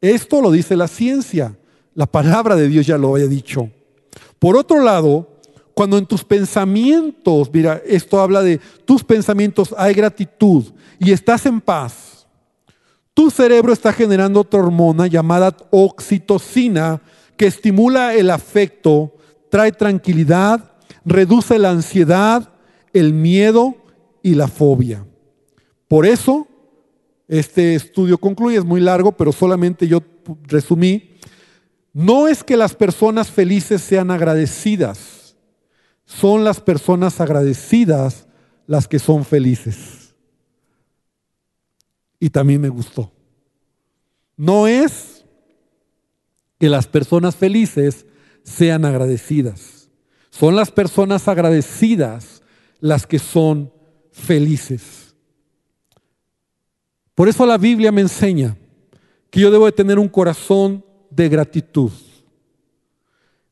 Esto 0.00 0.40
lo 0.40 0.50
dice 0.50 0.76
la 0.76 0.88
ciencia. 0.88 1.56
La 1.94 2.06
palabra 2.06 2.56
de 2.56 2.68
Dios 2.68 2.86
ya 2.86 2.96
lo 2.96 3.14
había 3.14 3.26
dicho. 3.26 3.70
Por 4.38 4.56
otro 4.56 4.82
lado, 4.82 5.28
cuando 5.74 5.98
en 5.98 6.06
tus 6.06 6.24
pensamientos, 6.24 7.50
mira, 7.52 7.80
esto 7.86 8.20
habla 8.20 8.42
de 8.42 8.60
tus 8.84 9.02
pensamientos, 9.02 9.74
hay 9.76 9.94
gratitud 9.94 10.64
y 10.98 11.12
estás 11.12 11.46
en 11.46 11.60
paz, 11.60 12.09
tu 13.14 13.30
cerebro 13.30 13.72
está 13.72 13.92
generando 13.92 14.40
otra 14.40 14.60
hormona 14.60 15.06
llamada 15.06 15.56
oxitocina 15.70 17.00
que 17.36 17.46
estimula 17.46 18.14
el 18.14 18.30
afecto, 18.30 19.14
trae 19.48 19.72
tranquilidad, 19.72 20.72
reduce 21.04 21.58
la 21.58 21.70
ansiedad, 21.70 22.52
el 22.92 23.12
miedo 23.12 23.76
y 24.22 24.34
la 24.34 24.48
fobia. 24.48 25.06
Por 25.88 26.06
eso, 26.06 26.46
este 27.26 27.74
estudio 27.74 28.18
concluye, 28.18 28.58
es 28.58 28.64
muy 28.64 28.80
largo, 28.80 29.12
pero 29.12 29.32
solamente 29.32 29.88
yo 29.88 30.02
resumí, 30.46 31.16
no 31.92 32.28
es 32.28 32.44
que 32.44 32.56
las 32.56 32.74
personas 32.74 33.30
felices 33.30 33.80
sean 33.80 34.10
agradecidas, 34.10 35.36
son 36.04 36.44
las 36.44 36.60
personas 36.60 37.20
agradecidas 37.20 38.26
las 38.66 38.86
que 38.86 38.98
son 39.00 39.24
felices 39.24 39.99
y 42.20 42.28
también 42.30 42.60
me 42.60 42.68
gustó. 42.68 43.10
No 44.36 44.68
es 44.68 45.24
que 46.58 46.68
las 46.68 46.86
personas 46.86 47.34
felices 47.34 48.06
sean 48.44 48.84
agradecidas. 48.84 49.88
Son 50.28 50.54
las 50.54 50.70
personas 50.70 51.26
agradecidas 51.26 52.42
las 52.78 53.06
que 53.06 53.18
son 53.18 53.72
felices. 54.12 55.14
Por 57.14 57.28
eso 57.28 57.44
la 57.46 57.58
Biblia 57.58 57.90
me 57.90 58.02
enseña 58.02 58.56
que 59.30 59.40
yo 59.40 59.50
debo 59.50 59.66
de 59.66 59.72
tener 59.72 59.98
un 59.98 60.08
corazón 60.08 60.84
de 61.10 61.28
gratitud. 61.28 61.90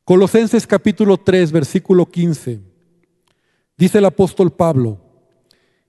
Colosenses 0.04 0.66
capítulo 0.66 1.18
3, 1.18 1.52
versículo 1.52 2.07
15. 2.07 2.61
Dice 3.76 3.98
el 3.98 4.07
apóstol 4.07 4.50
Pablo, 4.50 5.07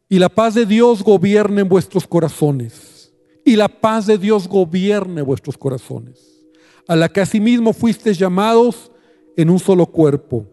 y 0.09 0.17
la 0.17 0.27
paz 0.27 0.55
de 0.55 0.65
Dios 0.65 1.03
gobierne 1.03 1.61
en 1.61 1.69
vuestros 1.69 2.07
corazones, 2.07 3.13
y 3.45 3.55
la 3.55 3.67
paz 3.67 4.07
de 4.07 4.17
Dios 4.17 4.47
gobierne 4.47 5.21
vuestros 5.21 5.57
corazones, 5.57 6.43
a 6.87 6.95
la 6.95 7.07
que 7.07 7.21
asimismo 7.21 7.71
fuisteis 7.71 8.17
llamados 8.17 8.91
en 9.37 9.51
un 9.51 9.59
solo 9.59 9.85
cuerpo, 9.85 10.47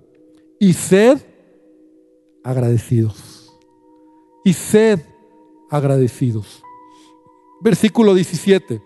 y 0.60 0.74
sed 0.74 1.18
agradecidos, 2.44 3.50
y 4.44 4.52
sed 4.52 5.00
agradecidos. 5.70 6.62
Versículo 7.60 8.14
17. 8.14 8.82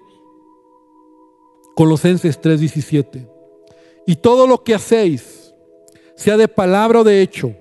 Colosenses 1.75 2.41
3:17. 2.41 3.29
Y 4.07 4.17
todo 4.17 4.47
lo 4.47 4.63
que 4.63 4.75
hacéis, 4.75 5.53
sea 6.17 6.37
de 6.37 6.49
palabra 6.49 7.01
o 7.01 7.05
de 7.05 7.23
hecho, 7.23 7.55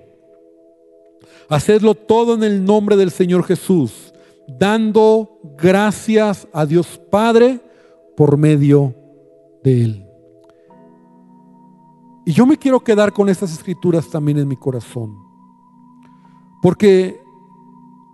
hacedlo 1.50 1.96
todo 1.96 2.34
en 2.34 2.44
el 2.44 2.64
nombre 2.64 2.96
del 2.96 3.10
Señor 3.10 3.44
Jesús, 3.44 4.14
dando 4.58 5.40
gracias 5.58 6.48
a 6.52 6.64
Dios 6.64 6.98
Padre 7.10 7.60
por 8.16 8.38
medio 8.38 8.94
de 9.62 9.84
Él. 9.84 10.06
Y 12.24 12.32
yo 12.32 12.46
me 12.46 12.56
quiero 12.56 12.80
quedar 12.80 13.12
con 13.12 13.28
estas 13.28 13.52
escrituras 13.52 14.08
también 14.08 14.38
en 14.38 14.46
mi 14.46 14.56
corazón, 14.56 15.16
porque 16.62 17.20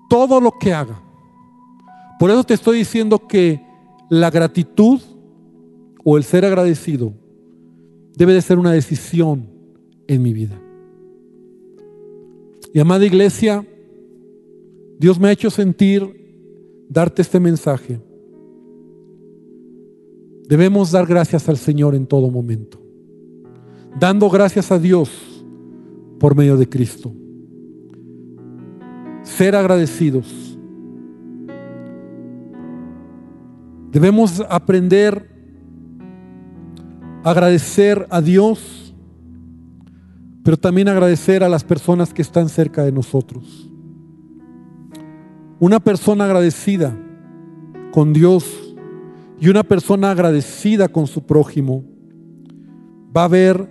todo 0.09 0.41
lo 0.41 0.53
que 0.53 0.73
haga, 0.73 1.03
por 2.19 2.31
eso 2.31 2.43
te 2.43 2.55
estoy 2.55 2.79
diciendo 2.79 3.29
que 3.29 3.65
la 4.09 4.31
gratitud 4.31 5.01
o 6.05 6.17
el 6.17 6.25
ser 6.25 6.47
agradecido 6.47 7.13
debe 8.15 8.33
de 8.33 8.41
ser 8.41 8.59
una 8.59 8.73
decisión 8.73 9.51
en 10.07 10.23
mi 10.23 10.33
vida. 10.33 10.59
Y 12.77 12.79
amada 12.79 13.07
iglesia, 13.07 13.67
Dios 14.99 15.19
me 15.19 15.29
ha 15.29 15.33
hecho 15.33 15.49
sentir 15.49 16.85
darte 16.91 17.23
este 17.23 17.41
mensaje. 17.41 17.99
Debemos 20.47 20.91
dar 20.93 21.07
gracias 21.07 21.49
al 21.49 21.57
Señor 21.57 21.95
en 21.95 22.07
todo 22.07 22.31
momento. 22.31 22.79
Dando 23.99 24.29
gracias 24.29 24.71
a 24.71 24.79
Dios 24.79 25.09
por 26.21 26.37
medio 26.37 26.59
de 26.59 26.69
Cristo. 26.69 27.15
Ser 29.23 29.57
agradecidos 29.57 30.47
Debemos 33.97 34.45
aprender 34.51 35.27
a 37.25 37.31
agradecer 37.31 38.07
a 38.11 38.21
Dios, 38.21 38.86
pero 40.47 40.57
también 40.57 40.87
agradecer 40.87 41.43
a 41.43 41.49
las 41.49 41.65
personas 41.65 42.15
que 42.15 42.23
están 42.23 42.49
cerca 42.49 42.85
de 42.85 42.93
nosotros. 42.93 43.69
Una 45.59 45.81
persona 45.81 46.25
agradecida 46.25 46.97
con 47.91 48.13
Dios 48.13 48.77
y 49.41 49.49
una 49.49 49.65
persona 49.65 50.13
agradecida 50.13 50.87
con 50.87 51.09
su 51.09 51.27
prójimo 51.27 51.83
va 53.15 53.25
a 53.25 53.29
ver 53.29 53.69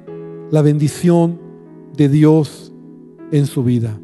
la 0.52 0.62
bendición 0.62 1.40
de 1.96 2.10
Dios 2.10 2.74
en 3.32 3.46
su 3.46 3.64
vida. 3.64 3.98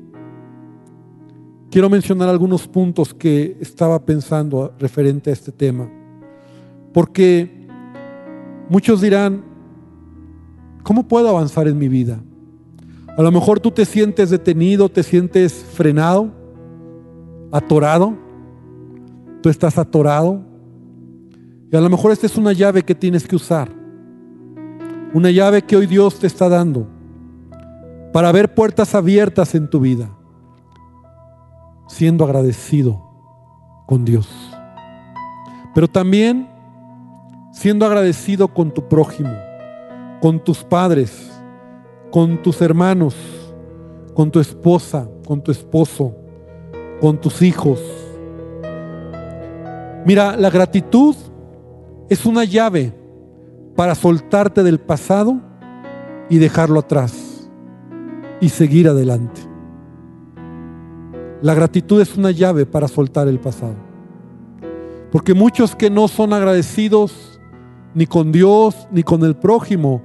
Quiero 1.71 1.89
mencionar 1.89 2.29
algunos 2.29 2.69
puntos 2.69 3.13
que 3.13 3.57
estaba 3.59 4.05
pensando 4.05 4.73
referente 4.79 5.29
a 5.29 5.33
este 5.33 5.51
tema. 5.51 5.91
Porque 6.93 7.67
muchos 8.69 9.01
dirán, 9.01 9.43
¿cómo 10.83 11.05
puedo 11.05 11.27
avanzar 11.27 11.67
en 11.67 11.77
mi 11.77 11.89
vida? 11.89 12.23
A 13.17 13.21
lo 13.21 13.31
mejor 13.31 13.59
tú 13.59 13.71
te 13.71 13.85
sientes 13.85 14.29
detenido, 14.29 14.89
te 14.89 15.03
sientes 15.03 15.53
frenado, 15.53 16.31
atorado. 17.51 18.17
Tú 19.41 19.49
estás 19.49 19.77
atorado. 19.77 20.41
Y 21.71 21.75
a 21.75 21.81
lo 21.81 21.89
mejor 21.89 22.11
esta 22.11 22.25
es 22.25 22.37
una 22.37 22.53
llave 22.53 22.83
que 22.83 22.95
tienes 22.95 23.27
que 23.27 23.35
usar. 23.35 23.69
Una 25.13 25.29
llave 25.29 25.61
que 25.61 25.75
hoy 25.75 25.87
Dios 25.87 26.19
te 26.19 26.27
está 26.27 26.47
dando 26.47 26.87
para 28.13 28.31
ver 28.31 28.53
puertas 28.53 28.95
abiertas 28.95 29.55
en 29.55 29.69
tu 29.69 29.79
vida. 29.79 30.09
Siendo 31.87 32.23
agradecido 32.23 33.01
con 33.87 34.05
Dios. 34.05 34.29
Pero 35.73 35.87
también 35.87 36.49
siendo 37.51 37.85
agradecido 37.85 38.47
con 38.47 38.73
tu 38.73 38.87
prójimo, 38.87 39.33
con 40.21 40.41
tus 40.43 40.63
padres, 40.63 41.30
con 42.11 42.41
tus 42.41 42.61
hermanos, 42.61 43.15
con 44.13 44.29
tu 44.29 44.39
esposa, 44.39 45.07
con 45.25 45.41
tu 45.41 45.51
esposo, 45.51 46.13
con 46.99 47.19
tus 47.19 47.41
hijos. 47.41 47.81
Mira, 50.05 50.35
la 50.35 50.49
gratitud 50.49 51.15
es 52.09 52.25
una 52.25 52.43
llave 52.43 52.93
para 53.75 53.95
soltarte 53.95 54.63
del 54.63 54.79
pasado 54.79 55.39
y 56.29 56.37
dejarlo 56.37 56.79
atrás 56.79 57.49
y 58.41 58.49
seguir 58.49 58.89
adelante. 58.89 59.41
La 61.41 61.53
gratitud 61.53 62.01
es 62.01 62.17
una 62.17 62.31
llave 62.31 62.65
para 62.65 62.87
soltar 62.87 63.27
el 63.27 63.39
pasado. 63.39 63.75
Porque 65.11 65.33
muchos 65.33 65.75
que 65.75 65.89
no 65.89 66.07
son 66.07 66.33
agradecidos 66.33 67.39
ni 67.93 68.05
con 68.05 68.31
Dios, 68.31 68.87
ni 68.91 69.03
con 69.03 69.23
el 69.23 69.35
prójimo, 69.35 70.01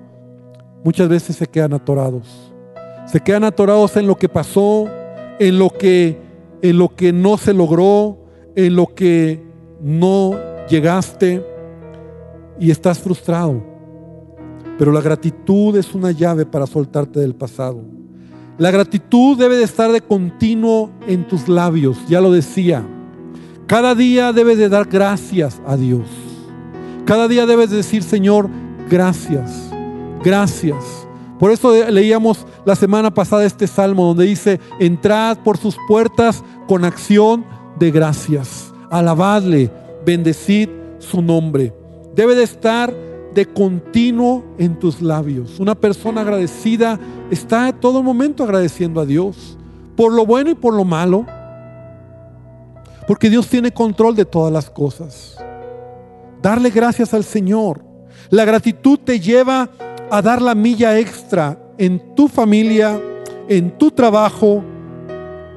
muchas 0.86 1.08
veces 1.08 1.34
se 1.34 1.48
quedan 1.48 1.74
atorados. 1.74 2.52
Se 3.06 3.18
quedan 3.20 3.42
atorados 3.42 3.96
en 3.96 4.06
lo 4.06 4.14
que 4.14 4.28
pasó, 4.28 4.86
en 5.40 5.58
lo 5.58 5.68
que, 5.68 6.16
en 6.62 6.78
lo 6.78 6.94
que 6.94 7.12
no 7.12 7.36
se 7.38 7.52
logró, 7.52 8.18
en 8.54 8.76
lo 8.76 8.94
que 8.94 9.42
no 9.82 10.36
llegaste 10.70 11.44
y 12.60 12.70
estás 12.70 13.00
frustrado. 13.00 13.64
Pero 14.78 14.92
la 14.92 15.00
gratitud 15.00 15.76
es 15.76 15.92
una 15.92 16.12
llave 16.12 16.46
para 16.46 16.68
soltarte 16.68 17.18
del 17.18 17.34
pasado. 17.34 17.82
La 18.56 18.70
gratitud 18.70 19.36
debe 19.36 19.56
de 19.56 19.64
estar 19.64 19.90
de 19.90 20.00
continuo 20.00 20.92
en 21.08 21.26
tus 21.26 21.48
labios, 21.48 21.98
ya 22.08 22.20
lo 22.20 22.30
decía. 22.30 22.86
Cada 23.66 23.96
día 23.96 24.32
debes 24.32 24.56
de 24.56 24.68
dar 24.68 24.86
gracias 24.86 25.60
a 25.66 25.76
Dios. 25.76 26.06
Cada 27.04 27.26
día 27.26 27.44
debes 27.44 27.70
decir, 27.70 28.04
Señor, 28.04 28.48
gracias, 28.88 29.72
gracias. 30.26 31.06
Por 31.38 31.52
eso 31.52 31.72
leíamos 31.88 32.44
la 32.64 32.74
semana 32.74 33.14
pasada 33.14 33.44
este 33.44 33.68
salmo 33.68 34.06
donde 34.06 34.24
dice, 34.24 34.58
entrad 34.80 35.38
por 35.38 35.56
sus 35.56 35.76
puertas 35.86 36.42
con 36.66 36.84
acción 36.84 37.44
de 37.78 37.92
gracias. 37.92 38.72
Alabadle, 38.90 39.70
bendecid 40.04 40.68
su 40.98 41.22
nombre. 41.22 41.72
Debe 42.16 42.34
de 42.34 42.42
estar 42.42 42.92
de 43.34 43.46
continuo 43.46 44.44
en 44.58 44.76
tus 44.78 45.00
labios. 45.00 45.60
Una 45.60 45.76
persona 45.76 46.22
agradecida 46.22 46.98
está 47.30 47.72
todo 47.72 48.02
momento 48.02 48.42
agradeciendo 48.42 49.00
a 49.00 49.06
Dios 49.06 49.56
por 49.94 50.12
lo 50.12 50.26
bueno 50.26 50.50
y 50.50 50.54
por 50.54 50.74
lo 50.74 50.84
malo. 50.84 51.24
Porque 53.06 53.30
Dios 53.30 53.46
tiene 53.46 53.70
control 53.70 54.16
de 54.16 54.24
todas 54.24 54.52
las 54.52 54.70
cosas 54.70 55.36
darle 56.46 56.70
gracias 56.70 57.12
al 57.12 57.24
Señor. 57.24 57.84
La 58.30 58.44
gratitud 58.44 59.00
te 59.00 59.18
lleva 59.18 59.68
dar 60.22 60.40
la 60.40 60.54
milla 60.54 60.98
extra 60.98 61.58
en 61.78 62.14
tu 62.14 62.28
familia, 62.28 63.00
en 63.48 63.76
tu 63.76 63.90
trabajo, 63.90 64.62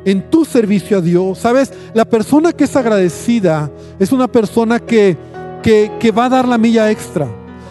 en 0.06 0.30
tu 0.30 0.46
servicio 0.46 0.98
a 0.98 1.02
Dios. 1.02 1.40
Sabes, 1.40 1.74
la 1.94 2.06
persona 2.06 2.52
que 2.52 2.66
es 2.66 2.76
agradecida 2.76 3.72
es 4.00 4.12
una 4.12 4.28
persona 4.28 4.80
que, 4.80 5.18
que, 5.62 6.12
va 6.12 6.26
a 6.26 6.30
dar 6.30 6.48
la 6.48 6.58
milla 6.58 6.90
extra. 6.92 7.28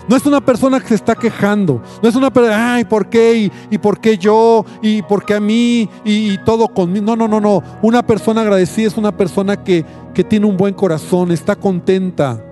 No 0.09 0.17
es 0.17 0.25
una 0.25 0.41
persona 0.41 0.81
que 0.81 0.89
se 0.89 0.95
está 0.95 1.15
quejando. 1.15 1.83
No 2.03 2.09
es 2.09 2.15
una 2.15 2.33
persona, 2.33 2.75
ay, 2.75 2.85
¿por 2.85 3.11
qué? 3.11 3.51
¿Y, 3.71 3.79
por 3.79 4.01
qué 4.01 4.17
yo? 4.17 4.65
¿Y 4.81 5.03
por 5.03 5.25
qué 5.25 5.35
a 5.35 5.41
mí? 5.41 5.89
Y, 6.05 6.39
todo 6.45 6.69
conmigo. 6.69 7.05
No, 7.05 7.17
no, 7.17 7.29
no, 7.29 7.41
no. 7.41 7.63
Una 7.83 8.03
persona 8.03 8.41
agradecida 8.41 8.87
es 8.87 8.97
una 8.97 9.15
persona 9.15 9.63
que, 9.63 9.85
que 10.15 10.25
tiene 10.25 10.47
un 10.47 10.57
buen 10.57 10.73
corazón, 10.73 11.31
está 11.31 11.57
contenta 11.57 12.43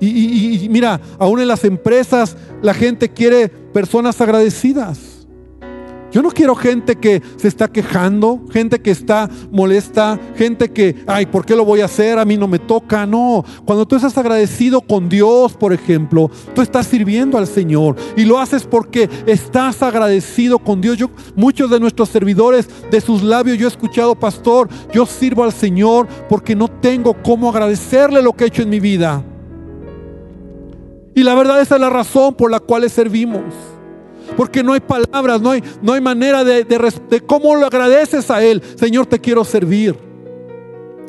y, 0.00 0.68
mira, 0.70 1.00
aún 1.18 1.40
en 1.40 1.48
las 1.48 1.64
empresas 1.64 2.36
la 2.62 2.74
gente 2.74 3.08
quiere 3.08 3.48
personas 3.48 4.20
agradecidas. 4.20 5.16
Yo 6.16 6.22
no 6.22 6.30
quiero 6.30 6.54
gente 6.54 6.96
que 6.96 7.20
se 7.36 7.46
está 7.46 7.68
quejando, 7.68 8.40
gente 8.50 8.80
que 8.80 8.90
está 8.90 9.28
molesta, 9.50 10.18
gente 10.34 10.70
que, 10.70 11.04
ay, 11.06 11.26
¿por 11.26 11.44
qué 11.44 11.54
lo 11.54 11.64
voy 11.64 11.82
a 11.82 11.86
hacer? 11.86 12.18
A 12.18 12.24
mí 12.24 12.38
no 12.38 12.48
me 12.48 12.58
toca. 12.58 13.04
No, 13.04 13.44
cuando 13.66 13.86
tú 13.86 13.96
estás 13.96 14.16
agradecido 14.16 14.80
con 14.80 15.10
Dios, 15.10 15.52
por 15.52 15.74
ejemplo, 15.74 16.30
tú 16.54 16.62
estás 16.62 16.86
sirviendo 16.86 17.36
al 17.36 17.46
Señor 17.46 17.96
y 18.16 18.24
lo 18.24 18.38
haces 18.38 18.64
porque 18.64 19.10
estás 19.26 19.82
agradecido 19.82 20.58
con 20.58 20.80
Dios. 20.80 20.96
Yo, 20.96 21.10
muchos 21.34 21.70
de 21.70 21.80
nuestros 21.80 22.08
servidores, 22.08 22.66
de 22.90 23.00
sus 23.02 23.22
labios, 23.22 23.58
yo 23.58 23.66
he 23.66 23.70
escuchado, 23.70 24.14
pastor, 24.14 24.70
yo 24.94 25.04
sirvo 25.04 25.44
al 25.44 25.52
Señor 25.52 26.06
porque 26.30 26.56
no 26.56 26.68
tengo 26.68 27.14
cómo 27.22 27.50
agradecerle 27.50 28.22
lo 28.22 28.32
que 28.32 28.44
ha 28.44 28.46
hecho 28.46 28.62
en 28.62 28.70
mi 28.70 28.80
vida. 28.80 29.22
Y 31.16 31.22
la 31.22 31.34
verdad 31.34 31.62
esa 31.62 31.76
es 31.76 31.80
la 31.80 31.88
razón 31.88 32.34
por 32.34 32.50
la 32.50 32.60
cual 32.60 32.82
le 32.82 32.90
servimos. 32.90 33.42
Porque 34.36 34.62
no 34.62 34.74
hay 34.74 34.80
palabras, 34.80 35.40
no 35.40 35.50
hay, 35.50 35.62
no 35.80 35.94
hay 35.94 36.00
manera 36.02 36.44
de, 36.44 36.62
de, 36.62 37.20
cómo 37.26 37.54
lo 37.54 37.64
agradeces 37.64 38.30
a 38.30 38.44
Él. 38.44 38.62
Señor, 38.74 39.06
te 39.06 39.18
quiero 39.18 39.42
servir. 39.42 39.96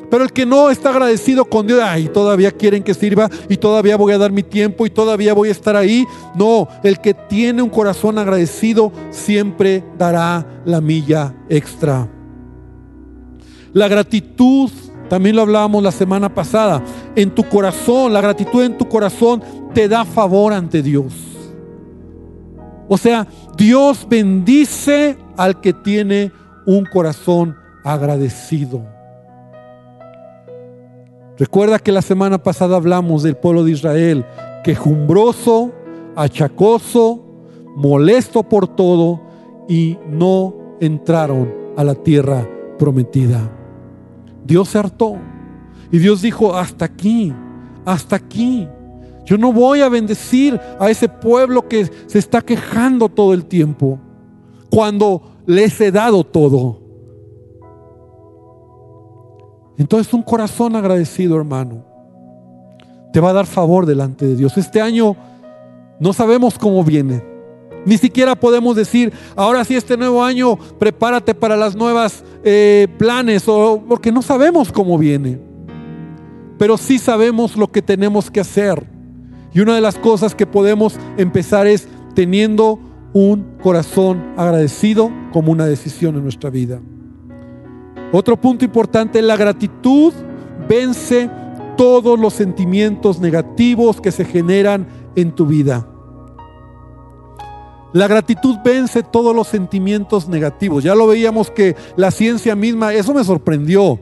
Pero 0.10 0.24
el 0.24 0.32
que 0.32 0.46
no 0.46 0.70
está 0.70 0.92
agradecido 0.92 1.44
con 1.44 1.68
Dios, 1.68 1.82
ay, 1.84 2.08
todavía 2.08 2.52
quieren 2.52 2.84
que 2.84 2.94
sirva 2.94 3.30
y 3.50 3.58
todavía 3.58 3.98
voy 3.98 4.14
a 4.14 4.18
dar 4.18 4.32
mi 4.32 4.44
tiempo 4.44 4.86
y 4.86 4.90
todavía 4.90 5.34
voy 5.34 5.50
a 5.50 5.52
estar 5.52 5.76
ahí. 5.76 6.06
No, 6.36 6.70
el 6.84 7.02
que 7.02 7.14
tiene 7.14 7.62
un 7.62 7.70
corazón 7.70 8.18
agradecido 8.18 8.94
siempre 9.10 9.84
dará 9.98 10.62
la 10.64 10.80
milla 10.80 11.36
extra. 11.50 12.08
La 13.74 13.90
gratitud, 13.90 14.72
también 15.10 15.36
lo 15.36 15.42
hablábamos 15.42 15.84
la 15.84 15.92
semana 15.92 16.34
pasada, 16.34 16.82
en 17.14 17.30
tu 17.32 17.44
corazón, 17.44 18.14
la 18.14 18.22
gratitud 18.22 18.64
en 18.64 18.78
tu 18.78 18.88
corazón 18.88 19.44
te 19.74 19.88
da 19.88 20.06
favor 20.06 20.54
ante 20.54 20.82
Dios. 20.82 21.14
O 22.88 22.98
sea, 22.98 23.28
Dios 23.58 24.06
bendice 24.10 25.18
al 25.36 25.60
que 25.60 25.74
tiene 25.74 26.32
un 26.66 26.86
corazón 26.86 27.56
agradecido. 27.84 28.82
Recuerda 31.38 31.80
que 31.80 31.92
la 31.92 32.02
semana 32.02 32.42
pasada 32.42 32.78
hablamos 32.78 33.24
del 33.24 33.36
pueblo 33.36 33.64
de 33.64 33.72
Israel, 33.72 34.26
quejumbroso, 34.64 35.72
achacoso, 36.16 37.24
molesto 37.76 38.44
por 38.44 38.68
todo 38.68 39.22
y 39.70 39.98
no 40.10 40.56
entraron 40.80 41.54
a 41.78 41.84
la 41.84 41.94
tierra 41.94 42.48
prometida. 42.80 43.52
Dios 44.44 44.70
se 44.70 44.80
hartó 44.80 45.18
y 45.92 46.00
Dios 46.00 46.22
dijo, 46.22 46.56
hasta 46.56 46.86
aquí, 46.86 47.34
hasta 47.86 48.16
aquí. 48.16 48.68
Yo 49.28 49.38
no 49.38 49.52
voy 49.52 49.82
a 49.82 49.90
bendecir 49.90 50.58
a 50.80 50.90
ese 50.90 51.10
pueblo 51.10 51.68
que 51.68 51.90
se 52.08 52.18
está 52.18 52.42
quejando 52.42 53.10
todo 53.10 53.34
el 53.34 53.44
tiempo 53.44 54.00
cuando 54.70 55.22
les 55.46 55.80
he 55.82 55.92
dado 55.92 56.24
todo. 56.24 56.80
Entonces 59.78 60.14
un 60.14 60.24
corazón 60.24 60.78
agradecido, 60.78 61.36
hermano, 61.36 61.84
te 63.12 63.20
va 63.20 63.32
a 63.32 63.34
dar 63.34 63.46
favor 63.46 63.86
delante 63.86 64.26
de 64.26 64.38
Dios. 64.38 64.58
Este 64.58 64.80
año 64.80 65.18
no 66.00 66.14
sabemos 66.14 66.58
cómo 66.58 66.82
viene. 66.86 67.22
Ni 67.86 67.98
siquiera 67.98 68.34
podemos 68.34 68.78
decir, 68.78 69.12
ahora 69.36 69.66
sí 69.66 69.76
este 69.76 69.98
nuevo 69.98 70.24
año, 70.24 70.58
prepárate 70.80 71.36
para 71.36 71.58
las 71.58 71.76
nuevas 71.76 72.24
eh, 72.46 72.88
planes, 72.98 73.44
o, 73.46 73.84
porque 73.90 74.14
no 74.14 74.22
sabemos 74.22 74.72
cómo 74.72 74.98
viene. 74.98 75.38
Pero 76.58 76.78
sí 76.78 76.98
sabemos 76.98 77.58
lo 77.58 77.70
que 77.70 77.82
tenemos 77.82 78.32
que 78.32 78.40
hacer. 78.40 78.97
Y 79.58 79.60
una 79.60 79.74
de 79.74 79.82
las 79.82 79.98
cosas 79.98 80.36
que 80.36 80.46
podemos 80.46 81.00
empezar 81.18 81.66
es 81.66 81.88
teniendo 82.14 82.80
un 83.12 83.56
corazón 83.60 84.24
agradecido 84.38 85.12
como 85.34 85.52
una 85.52 85.66
decisión 85.66 86.16
en 86.16 86.22
nuestra 86.22 86.52
vida. 86.52 86.80
Otro 88.12 88.40
punto 88.40 88.66
importante, 88.66 89.20
la 89.20 89.36
gratitud 89.36 90.14
vence 90.70 91.28
todos 91.76 92.20
los 92.20 92.36
sentimientos 92.36 93.20
negativos 93.20 94.00
que 94.00 94.12
se 94.12 94.26
generan 94.26 94.86
en 95.16 95.32
tu 95.32 95.48
vida. 95.48 95.88
La 97.94 98.08
gratitud 98.08 98.58
vence 98.64 99.02
todos 99.02 99.36
los 99.36 99.48
sentimientos 99.48 100.30
negativos. 100.30 100.84
Ya 100.84 100.94
lo 100.94 101.08
veíamos 101.08 101.50
que 101.50 101.76
la 101.96 102.12
ciencia 102.12 102.56
misma, 102.56 102.94
eso 102.94 103.12
me 103.12 103.24
sorprendió 103.24 104.00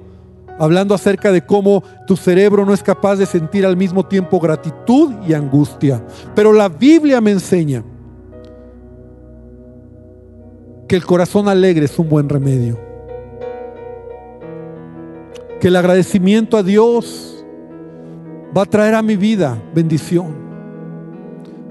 hablando 0.58 0.94
acerca 0.94 1.32
de 1.32 1.46
cómo 1.46 1.84
tu 2.08 2.16
cerebro 2.16 2.66
no 2.66 2.74
es 2.74 2.82
capaz 2.82 3.18
de 3.18 3.26
sentir 3.26 3.66
al 3.66 3.78
mismo 3.78 4.06
tiempo 4.06 4.40
gratitud 4.40 5.14
y 5.28 5.34
angustia. 5.34 6.04
Pero 6.34 6.54
la 6.54 6.70
Biblia 6.70 7.22
me 7.22 7.32
enseña 7.32 7.84
que 10.88 10.96
el 10.96 11.06
corazón 11.06 11.48
alegre 11.48 11.86
es 11.86 11.98
un 12.00 12.10
buen 12.10 12.30
remedio. 12.30 12.80
Que 15.60 15.70
el 15.70 15.76
agradecimiento 15.76 16.58
a 16.58 16.64
Dios 16.64 17.44
va 18.56 18.64
a 18.64 18.66
traer 18.66 18.96
a 18.96 19.02
mi 19.02 19.16
vida 19.16 19.62
bendición. 19.74 20.36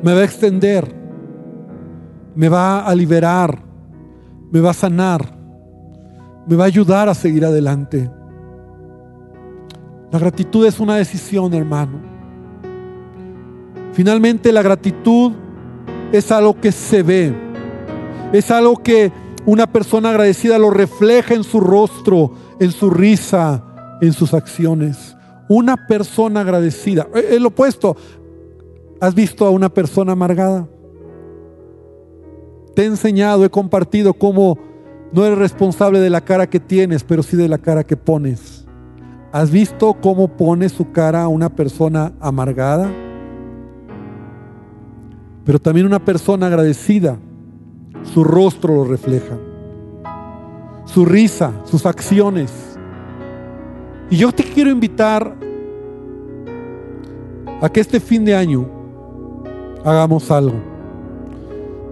Me 0.03 0.13
va 0.13 0.21
a 0.21 0.25
extender. 0.25 0.93
Me 2.35 2.49
va 2.49 2.85
a 2.85 2.95
liberar. 2.95 3.63
Me 4.51 4.61
va 4.61 4.71
a 4.71 4.75
sanar. 4.75 5.35
Me 6.47 6.57
va 6.57 6.65
a 6.65 6.67
ayudar 6.67 7.09
a 7.09 7.15
seguir 7.15 7.45
adelante. 7.45 8.11
La 10.11 10.19
gratitud 10.19 10.65
es 10.67 10.79
una 10.81 10.97
decisión, 10.97 11.53
hermano. 11.55 11.99
Finalmente 13.93 14.53
la 14.53 14.63
gratitud 14.63 15.33
es 16.13 16.31
algo 16.33 16.61
que 16.61 16.73
se 16.73 17.03
ve. 17.03 17.33
Es 18.33 18.51
algo 18.51 18.77
que 18.77 19.13
una 19.47 19.67
persona 19.67 20.11
agradecida 20.11 20.59
lo 20.59 20.71
refleja 20.71 21.35
en 21.35 21.45
su 21.45 21.61
rostro, 21.61 22.33
en 22.59 22.73
su 22.73 22.91
risa, 22.91 23.63
en 24.01 24.13
sus 24.13 24.35
acciones. 24.35 25.17
Una 25.49 25.77
persona 25.87 26.41
agradecida. 26.41 27.07
Es 27.15 27.41
lo 27.41 27.49
opuesto. 27.49 27.97
¿Has 29.01 29.15
visto 29.15 29.47
a 29.47 29.51
una 29.51 29.69
persona 29.69 30.13
amargada? 30.13 30.69
Te 32.75 32.83
he 32.83 32.87
enseñado, 32.87 33.45
he 33.45 33.51
compartido 33.51 34.15
cómo 34.15 34.59
no 35.13 35.25
eres 35.25 35.39
responsable 35.39 36.01
de 36.01 36.11
la 36.11 36.23
cara 36.23 36.49
que 36.49 36.59
tienes, 36.59 37.05
pero 37.05 37.23
sí 37.23 37.37
de 37.37 37.49
la 37.49 37.59
cara 37.59 37.85
que 37.85 37.97
pones. 37.97 38.64
¿Has 39.35 39.51
visto 39.51 39.95
cómo 39.95 40.29
pone 40.29 40.69
su 40.69 40.93
cara 40.93 41.25
a 41.25 41.27
una 41.27 41.49
persona 41.49 42.13
amargada? 42.21 42.89
Pero 45.45 45.59
también 45.59 45.87
una 45.87 45.99
persona 45.99 46.47
agradecida, 46.47 47.19
su 48.05 48.23
rostro 48.23 48.77
lo 48.77 48.85
refleja, 48.85 49.37
su 50.85 51.05
risa, 51.05 51.53
sus 51.65 51.85
acciones. 51.85 52.79
Y 54.09 54.19
yo 54.19 54.31
te 54.31 54.45
quiero 54.45 54.71
invitar 54.71 55.37
a 57.61 57.69
que 57.71 57.81
este 57.81 57.99
fin 57.99 58.25
de 58.25 58.37
año 58.37 58.71
hagamos 59.85 60.31
algo. 60.31 60.61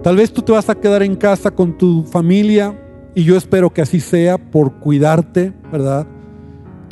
Tal 0.01 0.15
vez 0.15 0.31
tú 0.31 0.41
te 0.41 0.53
vas 0.53 0.69
a 0.69 0.75
quedar 0.75 1.03
en 1.03 1.17
casa 1.17 1.51
con 1.51 1.77
tu 1.77 2.03
familia 2.03 2.73
y 3.13 3.25
yo 3.25 3.35
espero 3.35 3.69
que 3.69 3.81
así 3.81 3.99
sea 3.99 4.37
por 4.37 4.75
cuidarte, 4.75 5.51
¿verdad? 5.69 6.07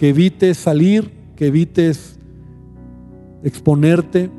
Que 0.01 0.09
evites 0.09 0.57
salir, 0.57 1.11
que 1.35 1.45
evites 1.45 2.17
exponerte. 3.43 4.31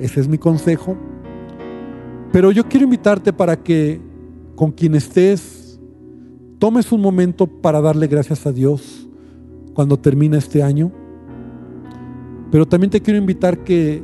Ese 0.00 0.18
es 0.18 0.26
mi 0.26 0.36
consejo. 0.36 0.96
Pero 2.32 2.50
yo 2.50 2.68
quiero 2.68 2.82
invitarte 2.82 3.32
para 3.32 3.62
que 3.62 4.00
con 4.56 4.72
quien 4.72 4.96
estés, 4.96 5.78
tomes 6.58 6.90
un 6.90 7.00
momento 7.00 7.46
para 7.46 7.80
darle 7.80 8.08
gracias 8.08 8.46
a 8.46 8.52
Dios 8.52 9.08
cuando 9.74 9.96
termine 9.96 10.38
este 10.38 10.60
año. 10.60 10.90
Pero 12.50 12.66
también 12.66 12.90
te 12.90 13.00
quiero 13.00 13.20
invitar 13.20 13.62
que 13.62 14.02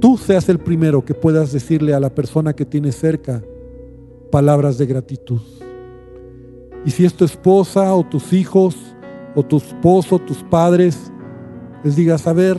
tú 0.00 0.16
seas 0.16 0.48
el 0.48 0.58
primero 0.58 1.04
que 1.04 1.14
puedas 1.14 1.52
decirle 1.52 1.94
a 1.94 2.00
la 2.00 2.12
persona 2.12 2.54
que 2.54 2.64
tienes 2.64 2.96
cerca 2.96 3.40
palabras 4.32 4.78
de 4.78 4.86
gratitud. 4.86 5.42
Y 6.84 6.90
si 6.90 7.04
es 7.04 7.14
tu 7.14 7.24
esposa 7.24 7.94
o 7.94 8.02
tus 8.02 8.32
hijos, 8.32 8.91
o 9.34 9.42
tu 9.42 9.56
esposo, 9.56 10.18
tus 10.18 10.42
padres, 10.42 11.12
les 11.84 11.96
digas, 11.96 12.26
a 12.26 12.32
ver, 12.32 12.58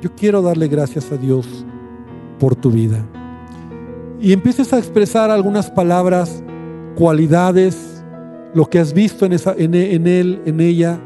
yo 0.00 0.10
quiero 0.14 0.42
darle 0.42 0.68
gracias 0.68 1.10
a 1.12 1.16
Dios 1.16 1.64
por 2.38 2.56
tu 2.56 2.70
vida. 2.70 3.04
Y 4.20 4.32
empieces 4.32 4.72
a 4.72 4.78
expresar 4.78 5.30
algunas 5.30 5.70
palabras, 5.70 6.42
cualidades, 6.96 8.04
lo 8.54 8.68
que 8.68 8.78
has 8.78 8.92
visto 8.92 9.26
en, 9.26 9.32
en 9.74 10.06
él, 10.06 10.42
en 10.44 10.60
ella 10.60 11.00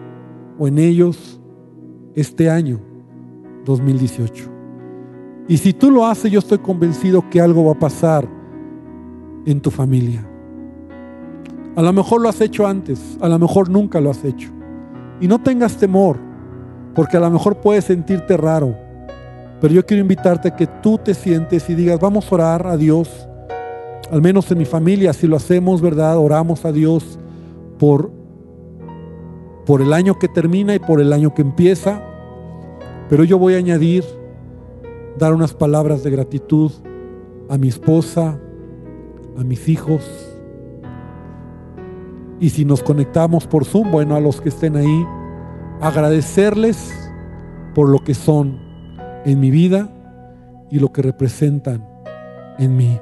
o 0.58 0.68
en 0.68 0.78
ellos 0.78 1.40
este 2.14 2.50
año 2.50 2.80
2018. 3.64 4.50
Y 5.48 5.58
si 5.58 5.72
tú 5.72 5.90
lo 5.90 6.06
haces, 6.06 6.30
yo 6.30 6.40
estoy 6.40 6.58
convencido 6.58 7.28
que 7.30 7.40
algo 7.40 7.64
va 7.66 7.72
a 7.72 7.78
pasar 7.78 8.28
en 9.44 9.60
tu 9.60 9.70
familia. 9.70 10.26
A 11.76 11.82
lo 11.82 11.92
mejor 11.92 12.20
lo 12.20 12.28
has 12.28 12.40
hecho 12.40 12.66
antes, 12.66 13.18
a 13.20 13.28
lo 13.28 13.38
mejor 13.38 13.68
nunca 13.68 14.00
lo 14.00 14.10
has 14.10 14.24
hecho. 14.24 14.55
Y 15.20 15.28
no 15.28 15.40
tengas 15.40 15.76
temor, 15.76 16.18
porque 16.94 17.16
a 17.16 17.20
lo 17.20 17.30
mejor 17.30 17.56
puedes 17.56 17.84
sentirte 17.84 18.36
raro. 18.36 18.74
Pero 19.60 19.72
yo 19.72 19.86
quiero 19.86 20.02
invitarte 20.02 20.48
a 20.48 20.56
que 20.56 20.66
tú 20.66 20.98
te 20.98 21.14
sientes 21.14 21.68
y 21.70 21.74
digas, 21.74 21.98
vamos 21.98 22.30
a 22.30 22.34
orar 22.34 22.66
a 22.66 22.76
Dios. 22.76 23.28
al 24.10 24.22
menos 24.22 24.50
en 24.52 24.58
mi 24.58 24.64
familia, 24.64 25.12
si 25.12 25.26
lo 25.26 25.36
hacemos, 25.36 25.80
¿verdad? 25.80 26.16
Oramos 26.18 26.64
a 26.64 26.70
Dios 26.70 27.18
por, 27.78 28.12
por 29.64 29.82
el 29.82 29.92
año 29.92 30.18
que 30.18 30.28
termina 30.28 30.74
y 30.74 30.78
por 30.78 31.00
el 31.00 31.12
año 31.12 31.34
que 31.34 31.42
empieza. 31.42 32.02
Pero 33.08 33.24
yo 33.24 33.38
voy 33.38 33.54
a 33.54 33.58
añadir, 33.58 34.04
dar 35.18 35.34
unas 35.34 35.54
palabras 35.54 36.04
de 36.04 36.10
gratitud 36.10 36.70
a 37.48 37.58
mi 37.58 37.68
esposa, 37.68 38.38
a 39.36 39.44
mis 39.44 39.68
hijos. 39.68 40.35
Y 42.38 42.50
si 42.50 42.64
nos 42.64 42.82
conectamos 42.82 43.46
por 43.46 43.64
Zoom, 43.64 43.90
bueno, 43.90 44.14
a 44.14 44.20
los 44.20 44.40
que 44.40 44.50
estén 44.50 44.76
ahí, 44.76 45.06
agradecerles 45.80 46.92
por 47.74 47.88
lo 47.88 47.98
que 48.00 48.14
son 48.14 48.58
en 49.24 49.40
mi 49.40 49.50
vida 49.50 49.90
y 50.70 50.78
lo 50.78 50.92
que 50.92 51.02
representan 51.02 51.86
en 52.58 52.76
mí. 52.76 52.98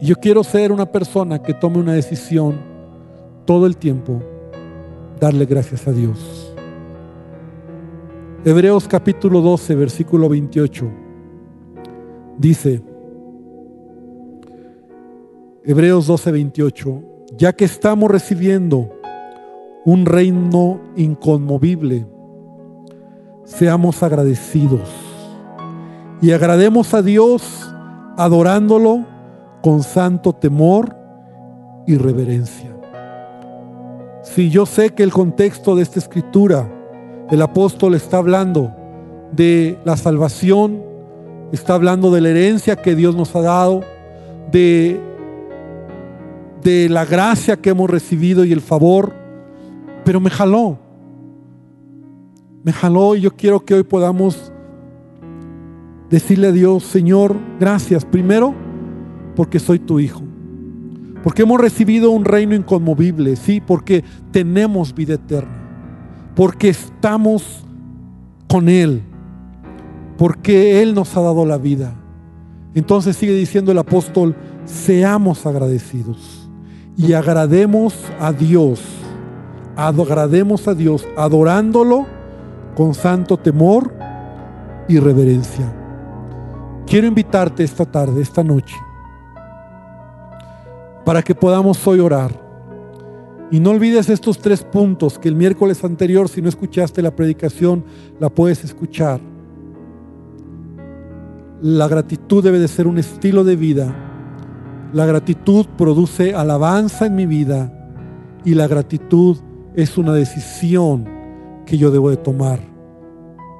Yo 0.00 0.16
quiero 0.16 0.44
ser 0.44 0.72
una 0.72 0.86
persona 0.86 1.42
que 1.42 1.54
tome 1.54 1.78
una 1.78 1.94
decisión 1.94 2.56
todo 3.44 3.66
el 3.66 3.76
tiempo, 3.76 4.20
darle 5.18 5.46
gracias 5.46 5.88
a 5.88 5.92
Dios. 5.92 6.54
Hebreos 8.44 8.86
capítulo 8.86 9.40
12, 9.40 9.74
versículo 9.74 10.28
28, 10.28 10.86
dice, 12.38 12.82
Hebreos 15.64 16.06
12, 16.06 16.30
28, 16.30 17.02
ya 17.36 17.52
que 17.52 17.64
estamos 17.64 18.10
recibiendo 18.10 18.90
un 19.84 20.06
reino 20.06 20.80
inconmovible, 20.96 22.06
seamos 23.44 24.02
agradecidos 24.02 24.88
y 26.20 26.32
agrademos 26.32 26.94
a 26.94 27.02
Dios 27.02 27.70
adorándolo 28.16 29.04
con 29.62 29.82
santo 29.82 30.32
temor 30.32 30.96
y 31.86 31.96
reverencia. 31.96 32.74
Si 34.22 34.50
yo 34.50 34.66
sé 34.66 34.90
que 34.90 35.02
el 35.02 35.12
contexto 35.12 35.76
de 35.76 35.82
esta 35.82 35.98
escritura, 35.98 36.68
el 37.30 37.42
apóstol 37.42 37.94
está 37.94 38.18
hablando 38.18 38.74
de 39.32 39.78
la 39.84 39.96
salvación, 39.96 40.82
está 41.52 41.74
hablando 41.74 42.10
de 42.10 42.20
la 42.20 42.30
herencia 42.30 42.76
que 42.76 42.96
Dios 42.96 43.14
nos 43.14 43.36
ha 43.36 43.42
dado, 43.42 43.82
de, 44.50 45.00
de 46.66 46.88
la 46.88 47.04
gracia 47.04 47.56
que 47.56 47.70
hemos 47.70 47.88
recibido 47.88 48.44
y 48.44 48.50
el 48.50 48.60
favor, 48.60 49.14
pero 50.04 50.18
me 50.18 50.30
jaló, 50.30 50.76
me 52.64 52.72
jaló 52.72 53.14
y 53.14 53.20
yo 53.20 53.36
quiero 53.36 53.64
que 53.64 53.74
hoy 53.74 53.84
podamos 53.84 54.50
decirle 56.10 56.48
a 56.48 56.52
Dios, 56.52 56.82
Señor, 56.82 57.36
gracias 57.60 58.04
primero 58.04 58.52
porque 59.36 59.60
soy 59.60 59.78
tu 59.78 60.00
hijo. 60.00 60.22
Porque 61.22 61.42
hemos 61.42 61.60
recibido 61.60 62.10
un 62.10 62.24
reino 62.24 62.56
inconmovible, 62.56 63.36
sí, 63.36 63.60
porque 63.64 64.02
tenemos 64.32 64.92
vida 64.92 65.14
eterna. 65.14 65.62
Porque 66.34 66.70
estamos 66.70 67.64
con 68.48 68.68
Él. 68.68 69.02
Porque 70.18 70.82
Él 70.82 70.96
nos 70.96 71.16
ha 71.16 71.20
dado 71.20 71.46
la 71.46 71.58
vida. 71.58 71.94
Entonces 72.74 73.14
sigue 73.14 73.34
diciendo 73.34 73.70
el 73.70 73.78
apóstol, 73.78 74.34
seamos 74.64 75.46
agradecidos 75.46 76.35
y 76.96 77.12
agrademos 77.12 77.94
a 78.18 78.32
Dios. 78.32 78.82
Agrademos 79.76 80.66
a 80.68 80.74
Dios 80.74 81.06
adorándolo 81.16 82.06
con 82.74 82.94
santo 82.94 83.36
temor 83.36 83.92
y 84.88 84.98
reverencia. 84.98 85.72
Quiero 86.86 87.06
invitarte 87.06 87.64
esta 87.64 87.84
tarde, 87.84 88.22
esta 88.22 88.42
noche, 88.42 88.76
para 91.04 91.22
que 91.22 91.34
podamos 91.34 91.84
hoy 91.86 92.00
orar. 92.00 92.46
Y 93.50 93.60
no 93.60 93.70
olvides 93.70 94.08
estos 94.08 94.38
tres 94.38 94.62
puntos 94.64 95.18
que 95.18 95.28
el 95.28 95.36
miércoles 95.36 95.84
anterior, 95.84 96.28
si 96.28 96.42
no 96.42 96.48
escuchaste 96.48 97.02
la 97.02 97.14
predicación, 97.14 97.84
la 98.18 98.28
puedes 98.28 98.64
escuchar. 98.64 99.20
La 101.60 101.86
gratitud 101.88 102.42
debe 102.42 102.58
de 102.58 102.68
ser 102.68 102.86
un 102.86 102.98
estilo 102.98 103.44
de 103.44 103.56
vida. 103.56 104.05
La 104.96 105.04
gratitud 105.04 105.66
produce 105.76 106.34
alabanza 106.34 107.04
en 107.04 107.16
mi 107.16 107.26
vida 107.26 107.70
y 108.46 108.54
la 108.54 108.66
gratitud 108.66 109.36
es 109.74 109.98
una 109.98 110.14
decisión 110.14 111.04
que 111.66 111.76
yo 111.76 111.90
debo 111.90 112.08
de 112.08 112.16
tomar. 112.16 112.60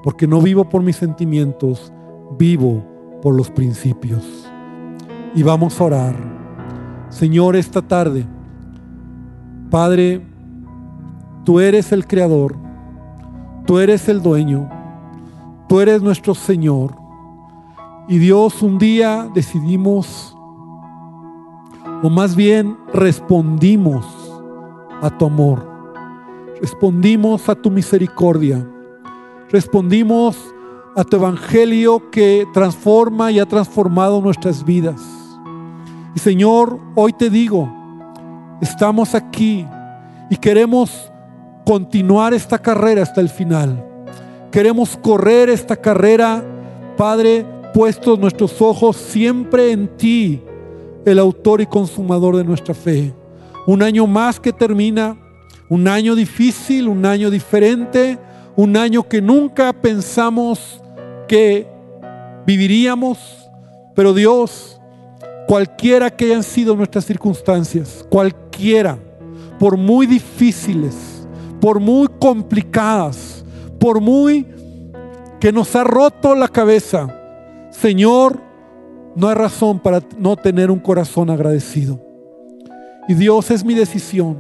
Porque 0.03 0.27
no 0.27 0.41
vivo 0.41 0.67
por 0.71 0.83
mis 0.83 0.97
sentimientos, 0.97 1.93
vivo 2.39 2.83
por 3.21 3.35
los 3.35 3.51
principios. 3.51 4.25
Y 5.35 5.43
vamos 5.43 5.79
a 5.79 5.85
orar. 5.85 6.17
Señor, 7.11 7.55
esta 7.55 7.83
tarde, 7.83 8.25
Padre, 9.71 10.23
tú 11.45 11.61
eres 11.61 11.93
el 11.93 12.07
creador, 12.07 12.57
tú 13.67 13.79
eres 13.79 14.09
el 14.09 14.23
dueño, 14.23 14.71
tú 15.69 15.81
eres 15.81 16.01
nuestro 16.01 16.35
Señor. 16.35 16.97
Y 18.09 18.17
Dios, 18.17 18.63
un 18.63 18.79
día 18.79 19.29
decidimos, 19.35 20.36
o 22.03 22.11
más 22.11 22.37
bien 22.37 22.77
respondimos 22.93 24.05
a 25.03 25.11
tu 25.17 25.27
amor, 25.27 25.67
respondimos 26.61 27.49
a 27.49 27.55
tu 27.55 27.71
misericordia, 27.71 28.67
respondimos 29.51 30.37
a 30.97 31.05
tu 31.05 31.17
evangelio 31.17 32.11
que 32.11 32.47
transforma 32.55 33.31
y 33.31 33.39
ha 33.39 33.47
transformado 33.47 34.21
nuestras 34.21 34.65
vidas. 34.65 35.03
Y 36.15 36.19
Señor, 36.19 36.79
hoy 36.95 37.13
te 37.13 37.29
digo, 37.29 37.71
estamos 38.63 39.15
aquí 39.15 39.67
y 40.31 40.37
queremos 40.37 41.13
continuar 41.67 42.33
esta 42.33 42.59
carrera 42.59 43.03
hasta 43.03 43.21
el 43.21 43.29
final. 43.29 43.85
Queremos 44.51 44.97
correr 44.97 45.51
esta 45.51 45.77
carrera, 45.77 46.43
Padre, 46.97 47.45
puestos 47.75 48.19
nuestros 48.19 48.63
ojos 48.63 48.97
siempre 48.97 49.73
en 49.73 49.89
ti, 49.99 50.43
el 51.07 51.21
autor 51.21 51.61
y 51.61 51.67
consumador 51.67 52.37
de 52.37 52.45
nuestra 52.45 52.75
fe. 52.75 53.15
Un 53.67 53.83
año 53.83 54.07
más 54.07 54.39
que 54.39 54.53
termina, 54.53 55.17
un 55.69 55.89
año 55.89 56.15
difícil, 56.15 56.89
un 56.89 57.07
año 57.07 57.31
diferente, 57.31 58.19
un 58.57 58.77
año 58.77 59.09
que 59.09 59.23
nunca 59.23 59.73
pensamos 59.73 60.83
que 61.29 61.67
viviríamos, 62.45 63.19
pero 63.95 64.13
Dios, 64.13 64.81
cualquiera 65.47 66.11
que 66.11 66.27
hayan 66.27 66.43
sido 66.43 66.75
nuestras 66.75 67.05
circunstancias, 67.05 68.05
cualquiera, 68.11 68.99
por 69.61 69.77
muy 69.77 70.07
difíciles, 70.07 71.27
por 71.61 71.79
muy 71.79 72.09
complicadas, 72.19 73.45
por 73.79 74.01
muy 74.01 74.47
que 75.39 75.53
nos 75.53 75.77
ha 75.77 75.85
roto 75.85 76.35
la 76.35 76.49
cabeza, 76.49 77.15
Señor, 77.71 78.46
no 79.17 79.29
hay 79.29 79.35
razón 79.35 79.81
para 79.81 80.01
no 80.19 80.37
tener 80.37 80.71
un 80.71 80.79
corazón 80.79 81.31
agradecido. 81.31 81.99
Y 83.09 83.15
Dios 83.15 83.51
es 83.51 83.65
mi 83.65 83.75
decisión, 83.75 84.37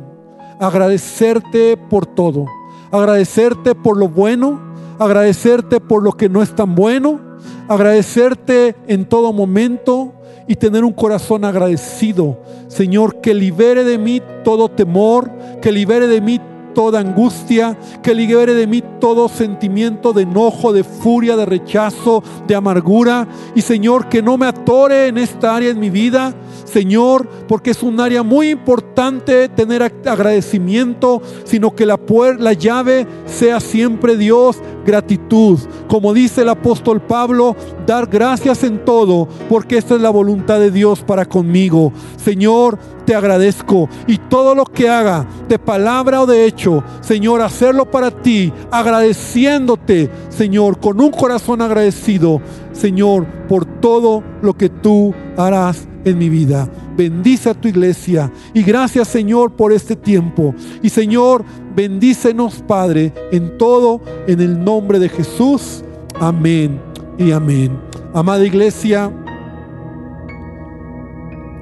agradecerte 0.60 1.76
por 1.76 2.04
todo, 2.04 2.46
agradecerte 2.90 3.74
por 3.74 3.96
lo 3.96 4.08
bueno, 4.08 4.60
agradecerte 4.98 5.80
por 5.80 6.02
lo 6.02 6.12
que 6.12 6.28
no 6.28 6.42
es 6.42 6.54
tan 6.54 6.74
bueno, 6.74 7.20
agradecerte 7.68 8.76
en 8.86 9.06
todo 9.06 9.32
momento 9.32 10.12
y 10.46 10.56
tener 10.56 10.84
un 10.84 10.92
corazón 10.92 11.44
agradecido. 11.44 12.38
Señor, 12.68 13.20
que 13.20 13.34
libere 13.34 13.82
de 13.82 13.96
mí 13.96 14.20
todo 14.44 14.68
temor, 14.68 15.30
que 15.62 15.72
libere 15.72 16.06
de 16.06 16.20
mí 16.20 16.40
toda 16.76 17.00
angustia, 17.00 17.74
que 18.02 18.14
libere 18.14 18.52
de 18.52 18.66
mí 18.66 18.82
todo 19.00 19.30
sentimiento 19.30 20.12
de 20.12 20.24
enojo, 20.24 20.74
de 20.74 20.84
furia, 20.84 21.34
de 21.34 21.46
rechazo, 21.46 22.22
de 22.46 22.54
amargura. 22.54 23.26
Y 23.54 23.62
Señor, 23.62 24.10
que 24.10 24.20
no 24.20 24.36
me 24.36 24.44
atore 24.44 25.06
en 25.06 25.16
esta 25.16 25.56
área 25.56 25.70
en 25.70 25.80
mi 25.80 25.88
vida, 25.88 26.34
Señor, 26.66 27.26
porque 27.48 27.70
es 27.70 27.82
un 27.82 27.98
área 27.98 28.22
muy 28.22 28.50
importante 28.50 29.48
tener 29.48 29.82
agradecimiento, 29.82 31.22
sino 31.44 31.74
que 31.74 31.86
la, 31.86 31.98
la 32.38 32.52
llave 32.52 33.06
sea 33.24 33.58
siempre 33.58 34.18
Dios, 34.18 34.58
gratitud. 34.86 35.58
Como 35.88 36.14
dice 36.14 36.42
el 36.42 36.48
apóstol 36.48 37.02
Pablo, 37.02 37.54
dar 37.86 38.06
gracias 38.06 38.64
en 38.64 38.84
todo, 38.84 39.28
porque 39.48 39.76
esta 39.76 39.96
es 39.96 40.00
la 40.00 40.10
voluntad 40.10 40.58
de 40.58 40.70
Dios 40.70 41.02
para 41.02 41.26
conmigo. 41.26 41.92
Señor, 42.16 42.78
te 43.04 43.14
agradezco 43.14 43.88
y 44.06 44.18
todo 44.18 44.54
lo 44.54 44.64
que 44.64 44.88
haga, 44.88 45.26
de 45.48 45.58
palabra 45.58 46.22
o 46.22 46.26
de 46.26 46.44
hecho, 46.44 46.82
Señor, 47.00 47.42
hacerlo 47.42 47.90
para 47.90 48.10
ti, 48.10 48.52
agradeciéndote, 48.70 50.10
Señor, 50.28 50.80
con 50.80 51.00
un 51.00 51.10
corazón 51.10 51.60
agradecido, 51.62 52.40
Señor, 52.72 53.26
por 53.48 53.64
todo 53.64 54.22
lo 54.42 54.54
que 54.54 54.68
tú 54.68 55.14
harás 55.36 55.86
en 56.06 56.18
mi 56.18 56.28
vida. 56.28 56.70
Bendice 56.96 57.50
a 57.50 57.54
tu 57.54 57.68
iglesia 57.68 58.32
y 58.54 58.62
gracias 58.62 59.08
Señor 59.08 59.52
por 59.52 59.72
este 59.72 59.96
tiempo. 59.96 60.54
Y 60.82 60.88
Señor, 60.88 61.44
bendícenos 61.74 62.62
Padre 62.66 63.12
en 63.32 63.58
todo, 63.58 64.00
en 64.26 64.40
el 64.40 64.64
nombre 64.64 64.98
de 64.98 65.08
Jesús. 65.08 65.84
Amén 66.18 66.80
y 67.18 67.32
amén. 67.32 67.78
Amada 68.14 68.46
iglesia, 68.46 69.12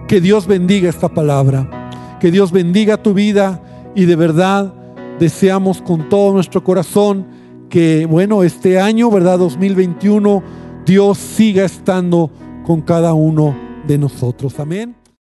Que 0.06 0.20
Dios 0.20 0.46
bendiga 0.46 0.90
esta 0.90 1.08
palabra. 1.08 1.90
Que 2.20 2.30
Dios 2.30 2.52
bendiga 2.52 3.02
tu 3.02 3.14
vida 3.14 3.60
y 3.94 4.04
de 4.04 4.16
verdad 4.16 4.72
deseamos 5.18 5.80
con 5.80 6.10
todo 6.10 6.34
nuestro 6.34 6.62
corazón 6.62 7.26
que, 7.70 8.06
bueno, 8.06 8.42
este 8.42 8.78
año, 8.78 9.10
¿verdad? 9.10 9.38
2021, 9.38 10.42
Dios 10.84 11.18
siga 11.18 11.64
estando 11.64 12.30
con 12.64 12.82
cada 12.82 13.14
uno 13.14 13.73
de 13.86 13.98
nosotros. 13.98 14.58
Amén. 14.58 15.03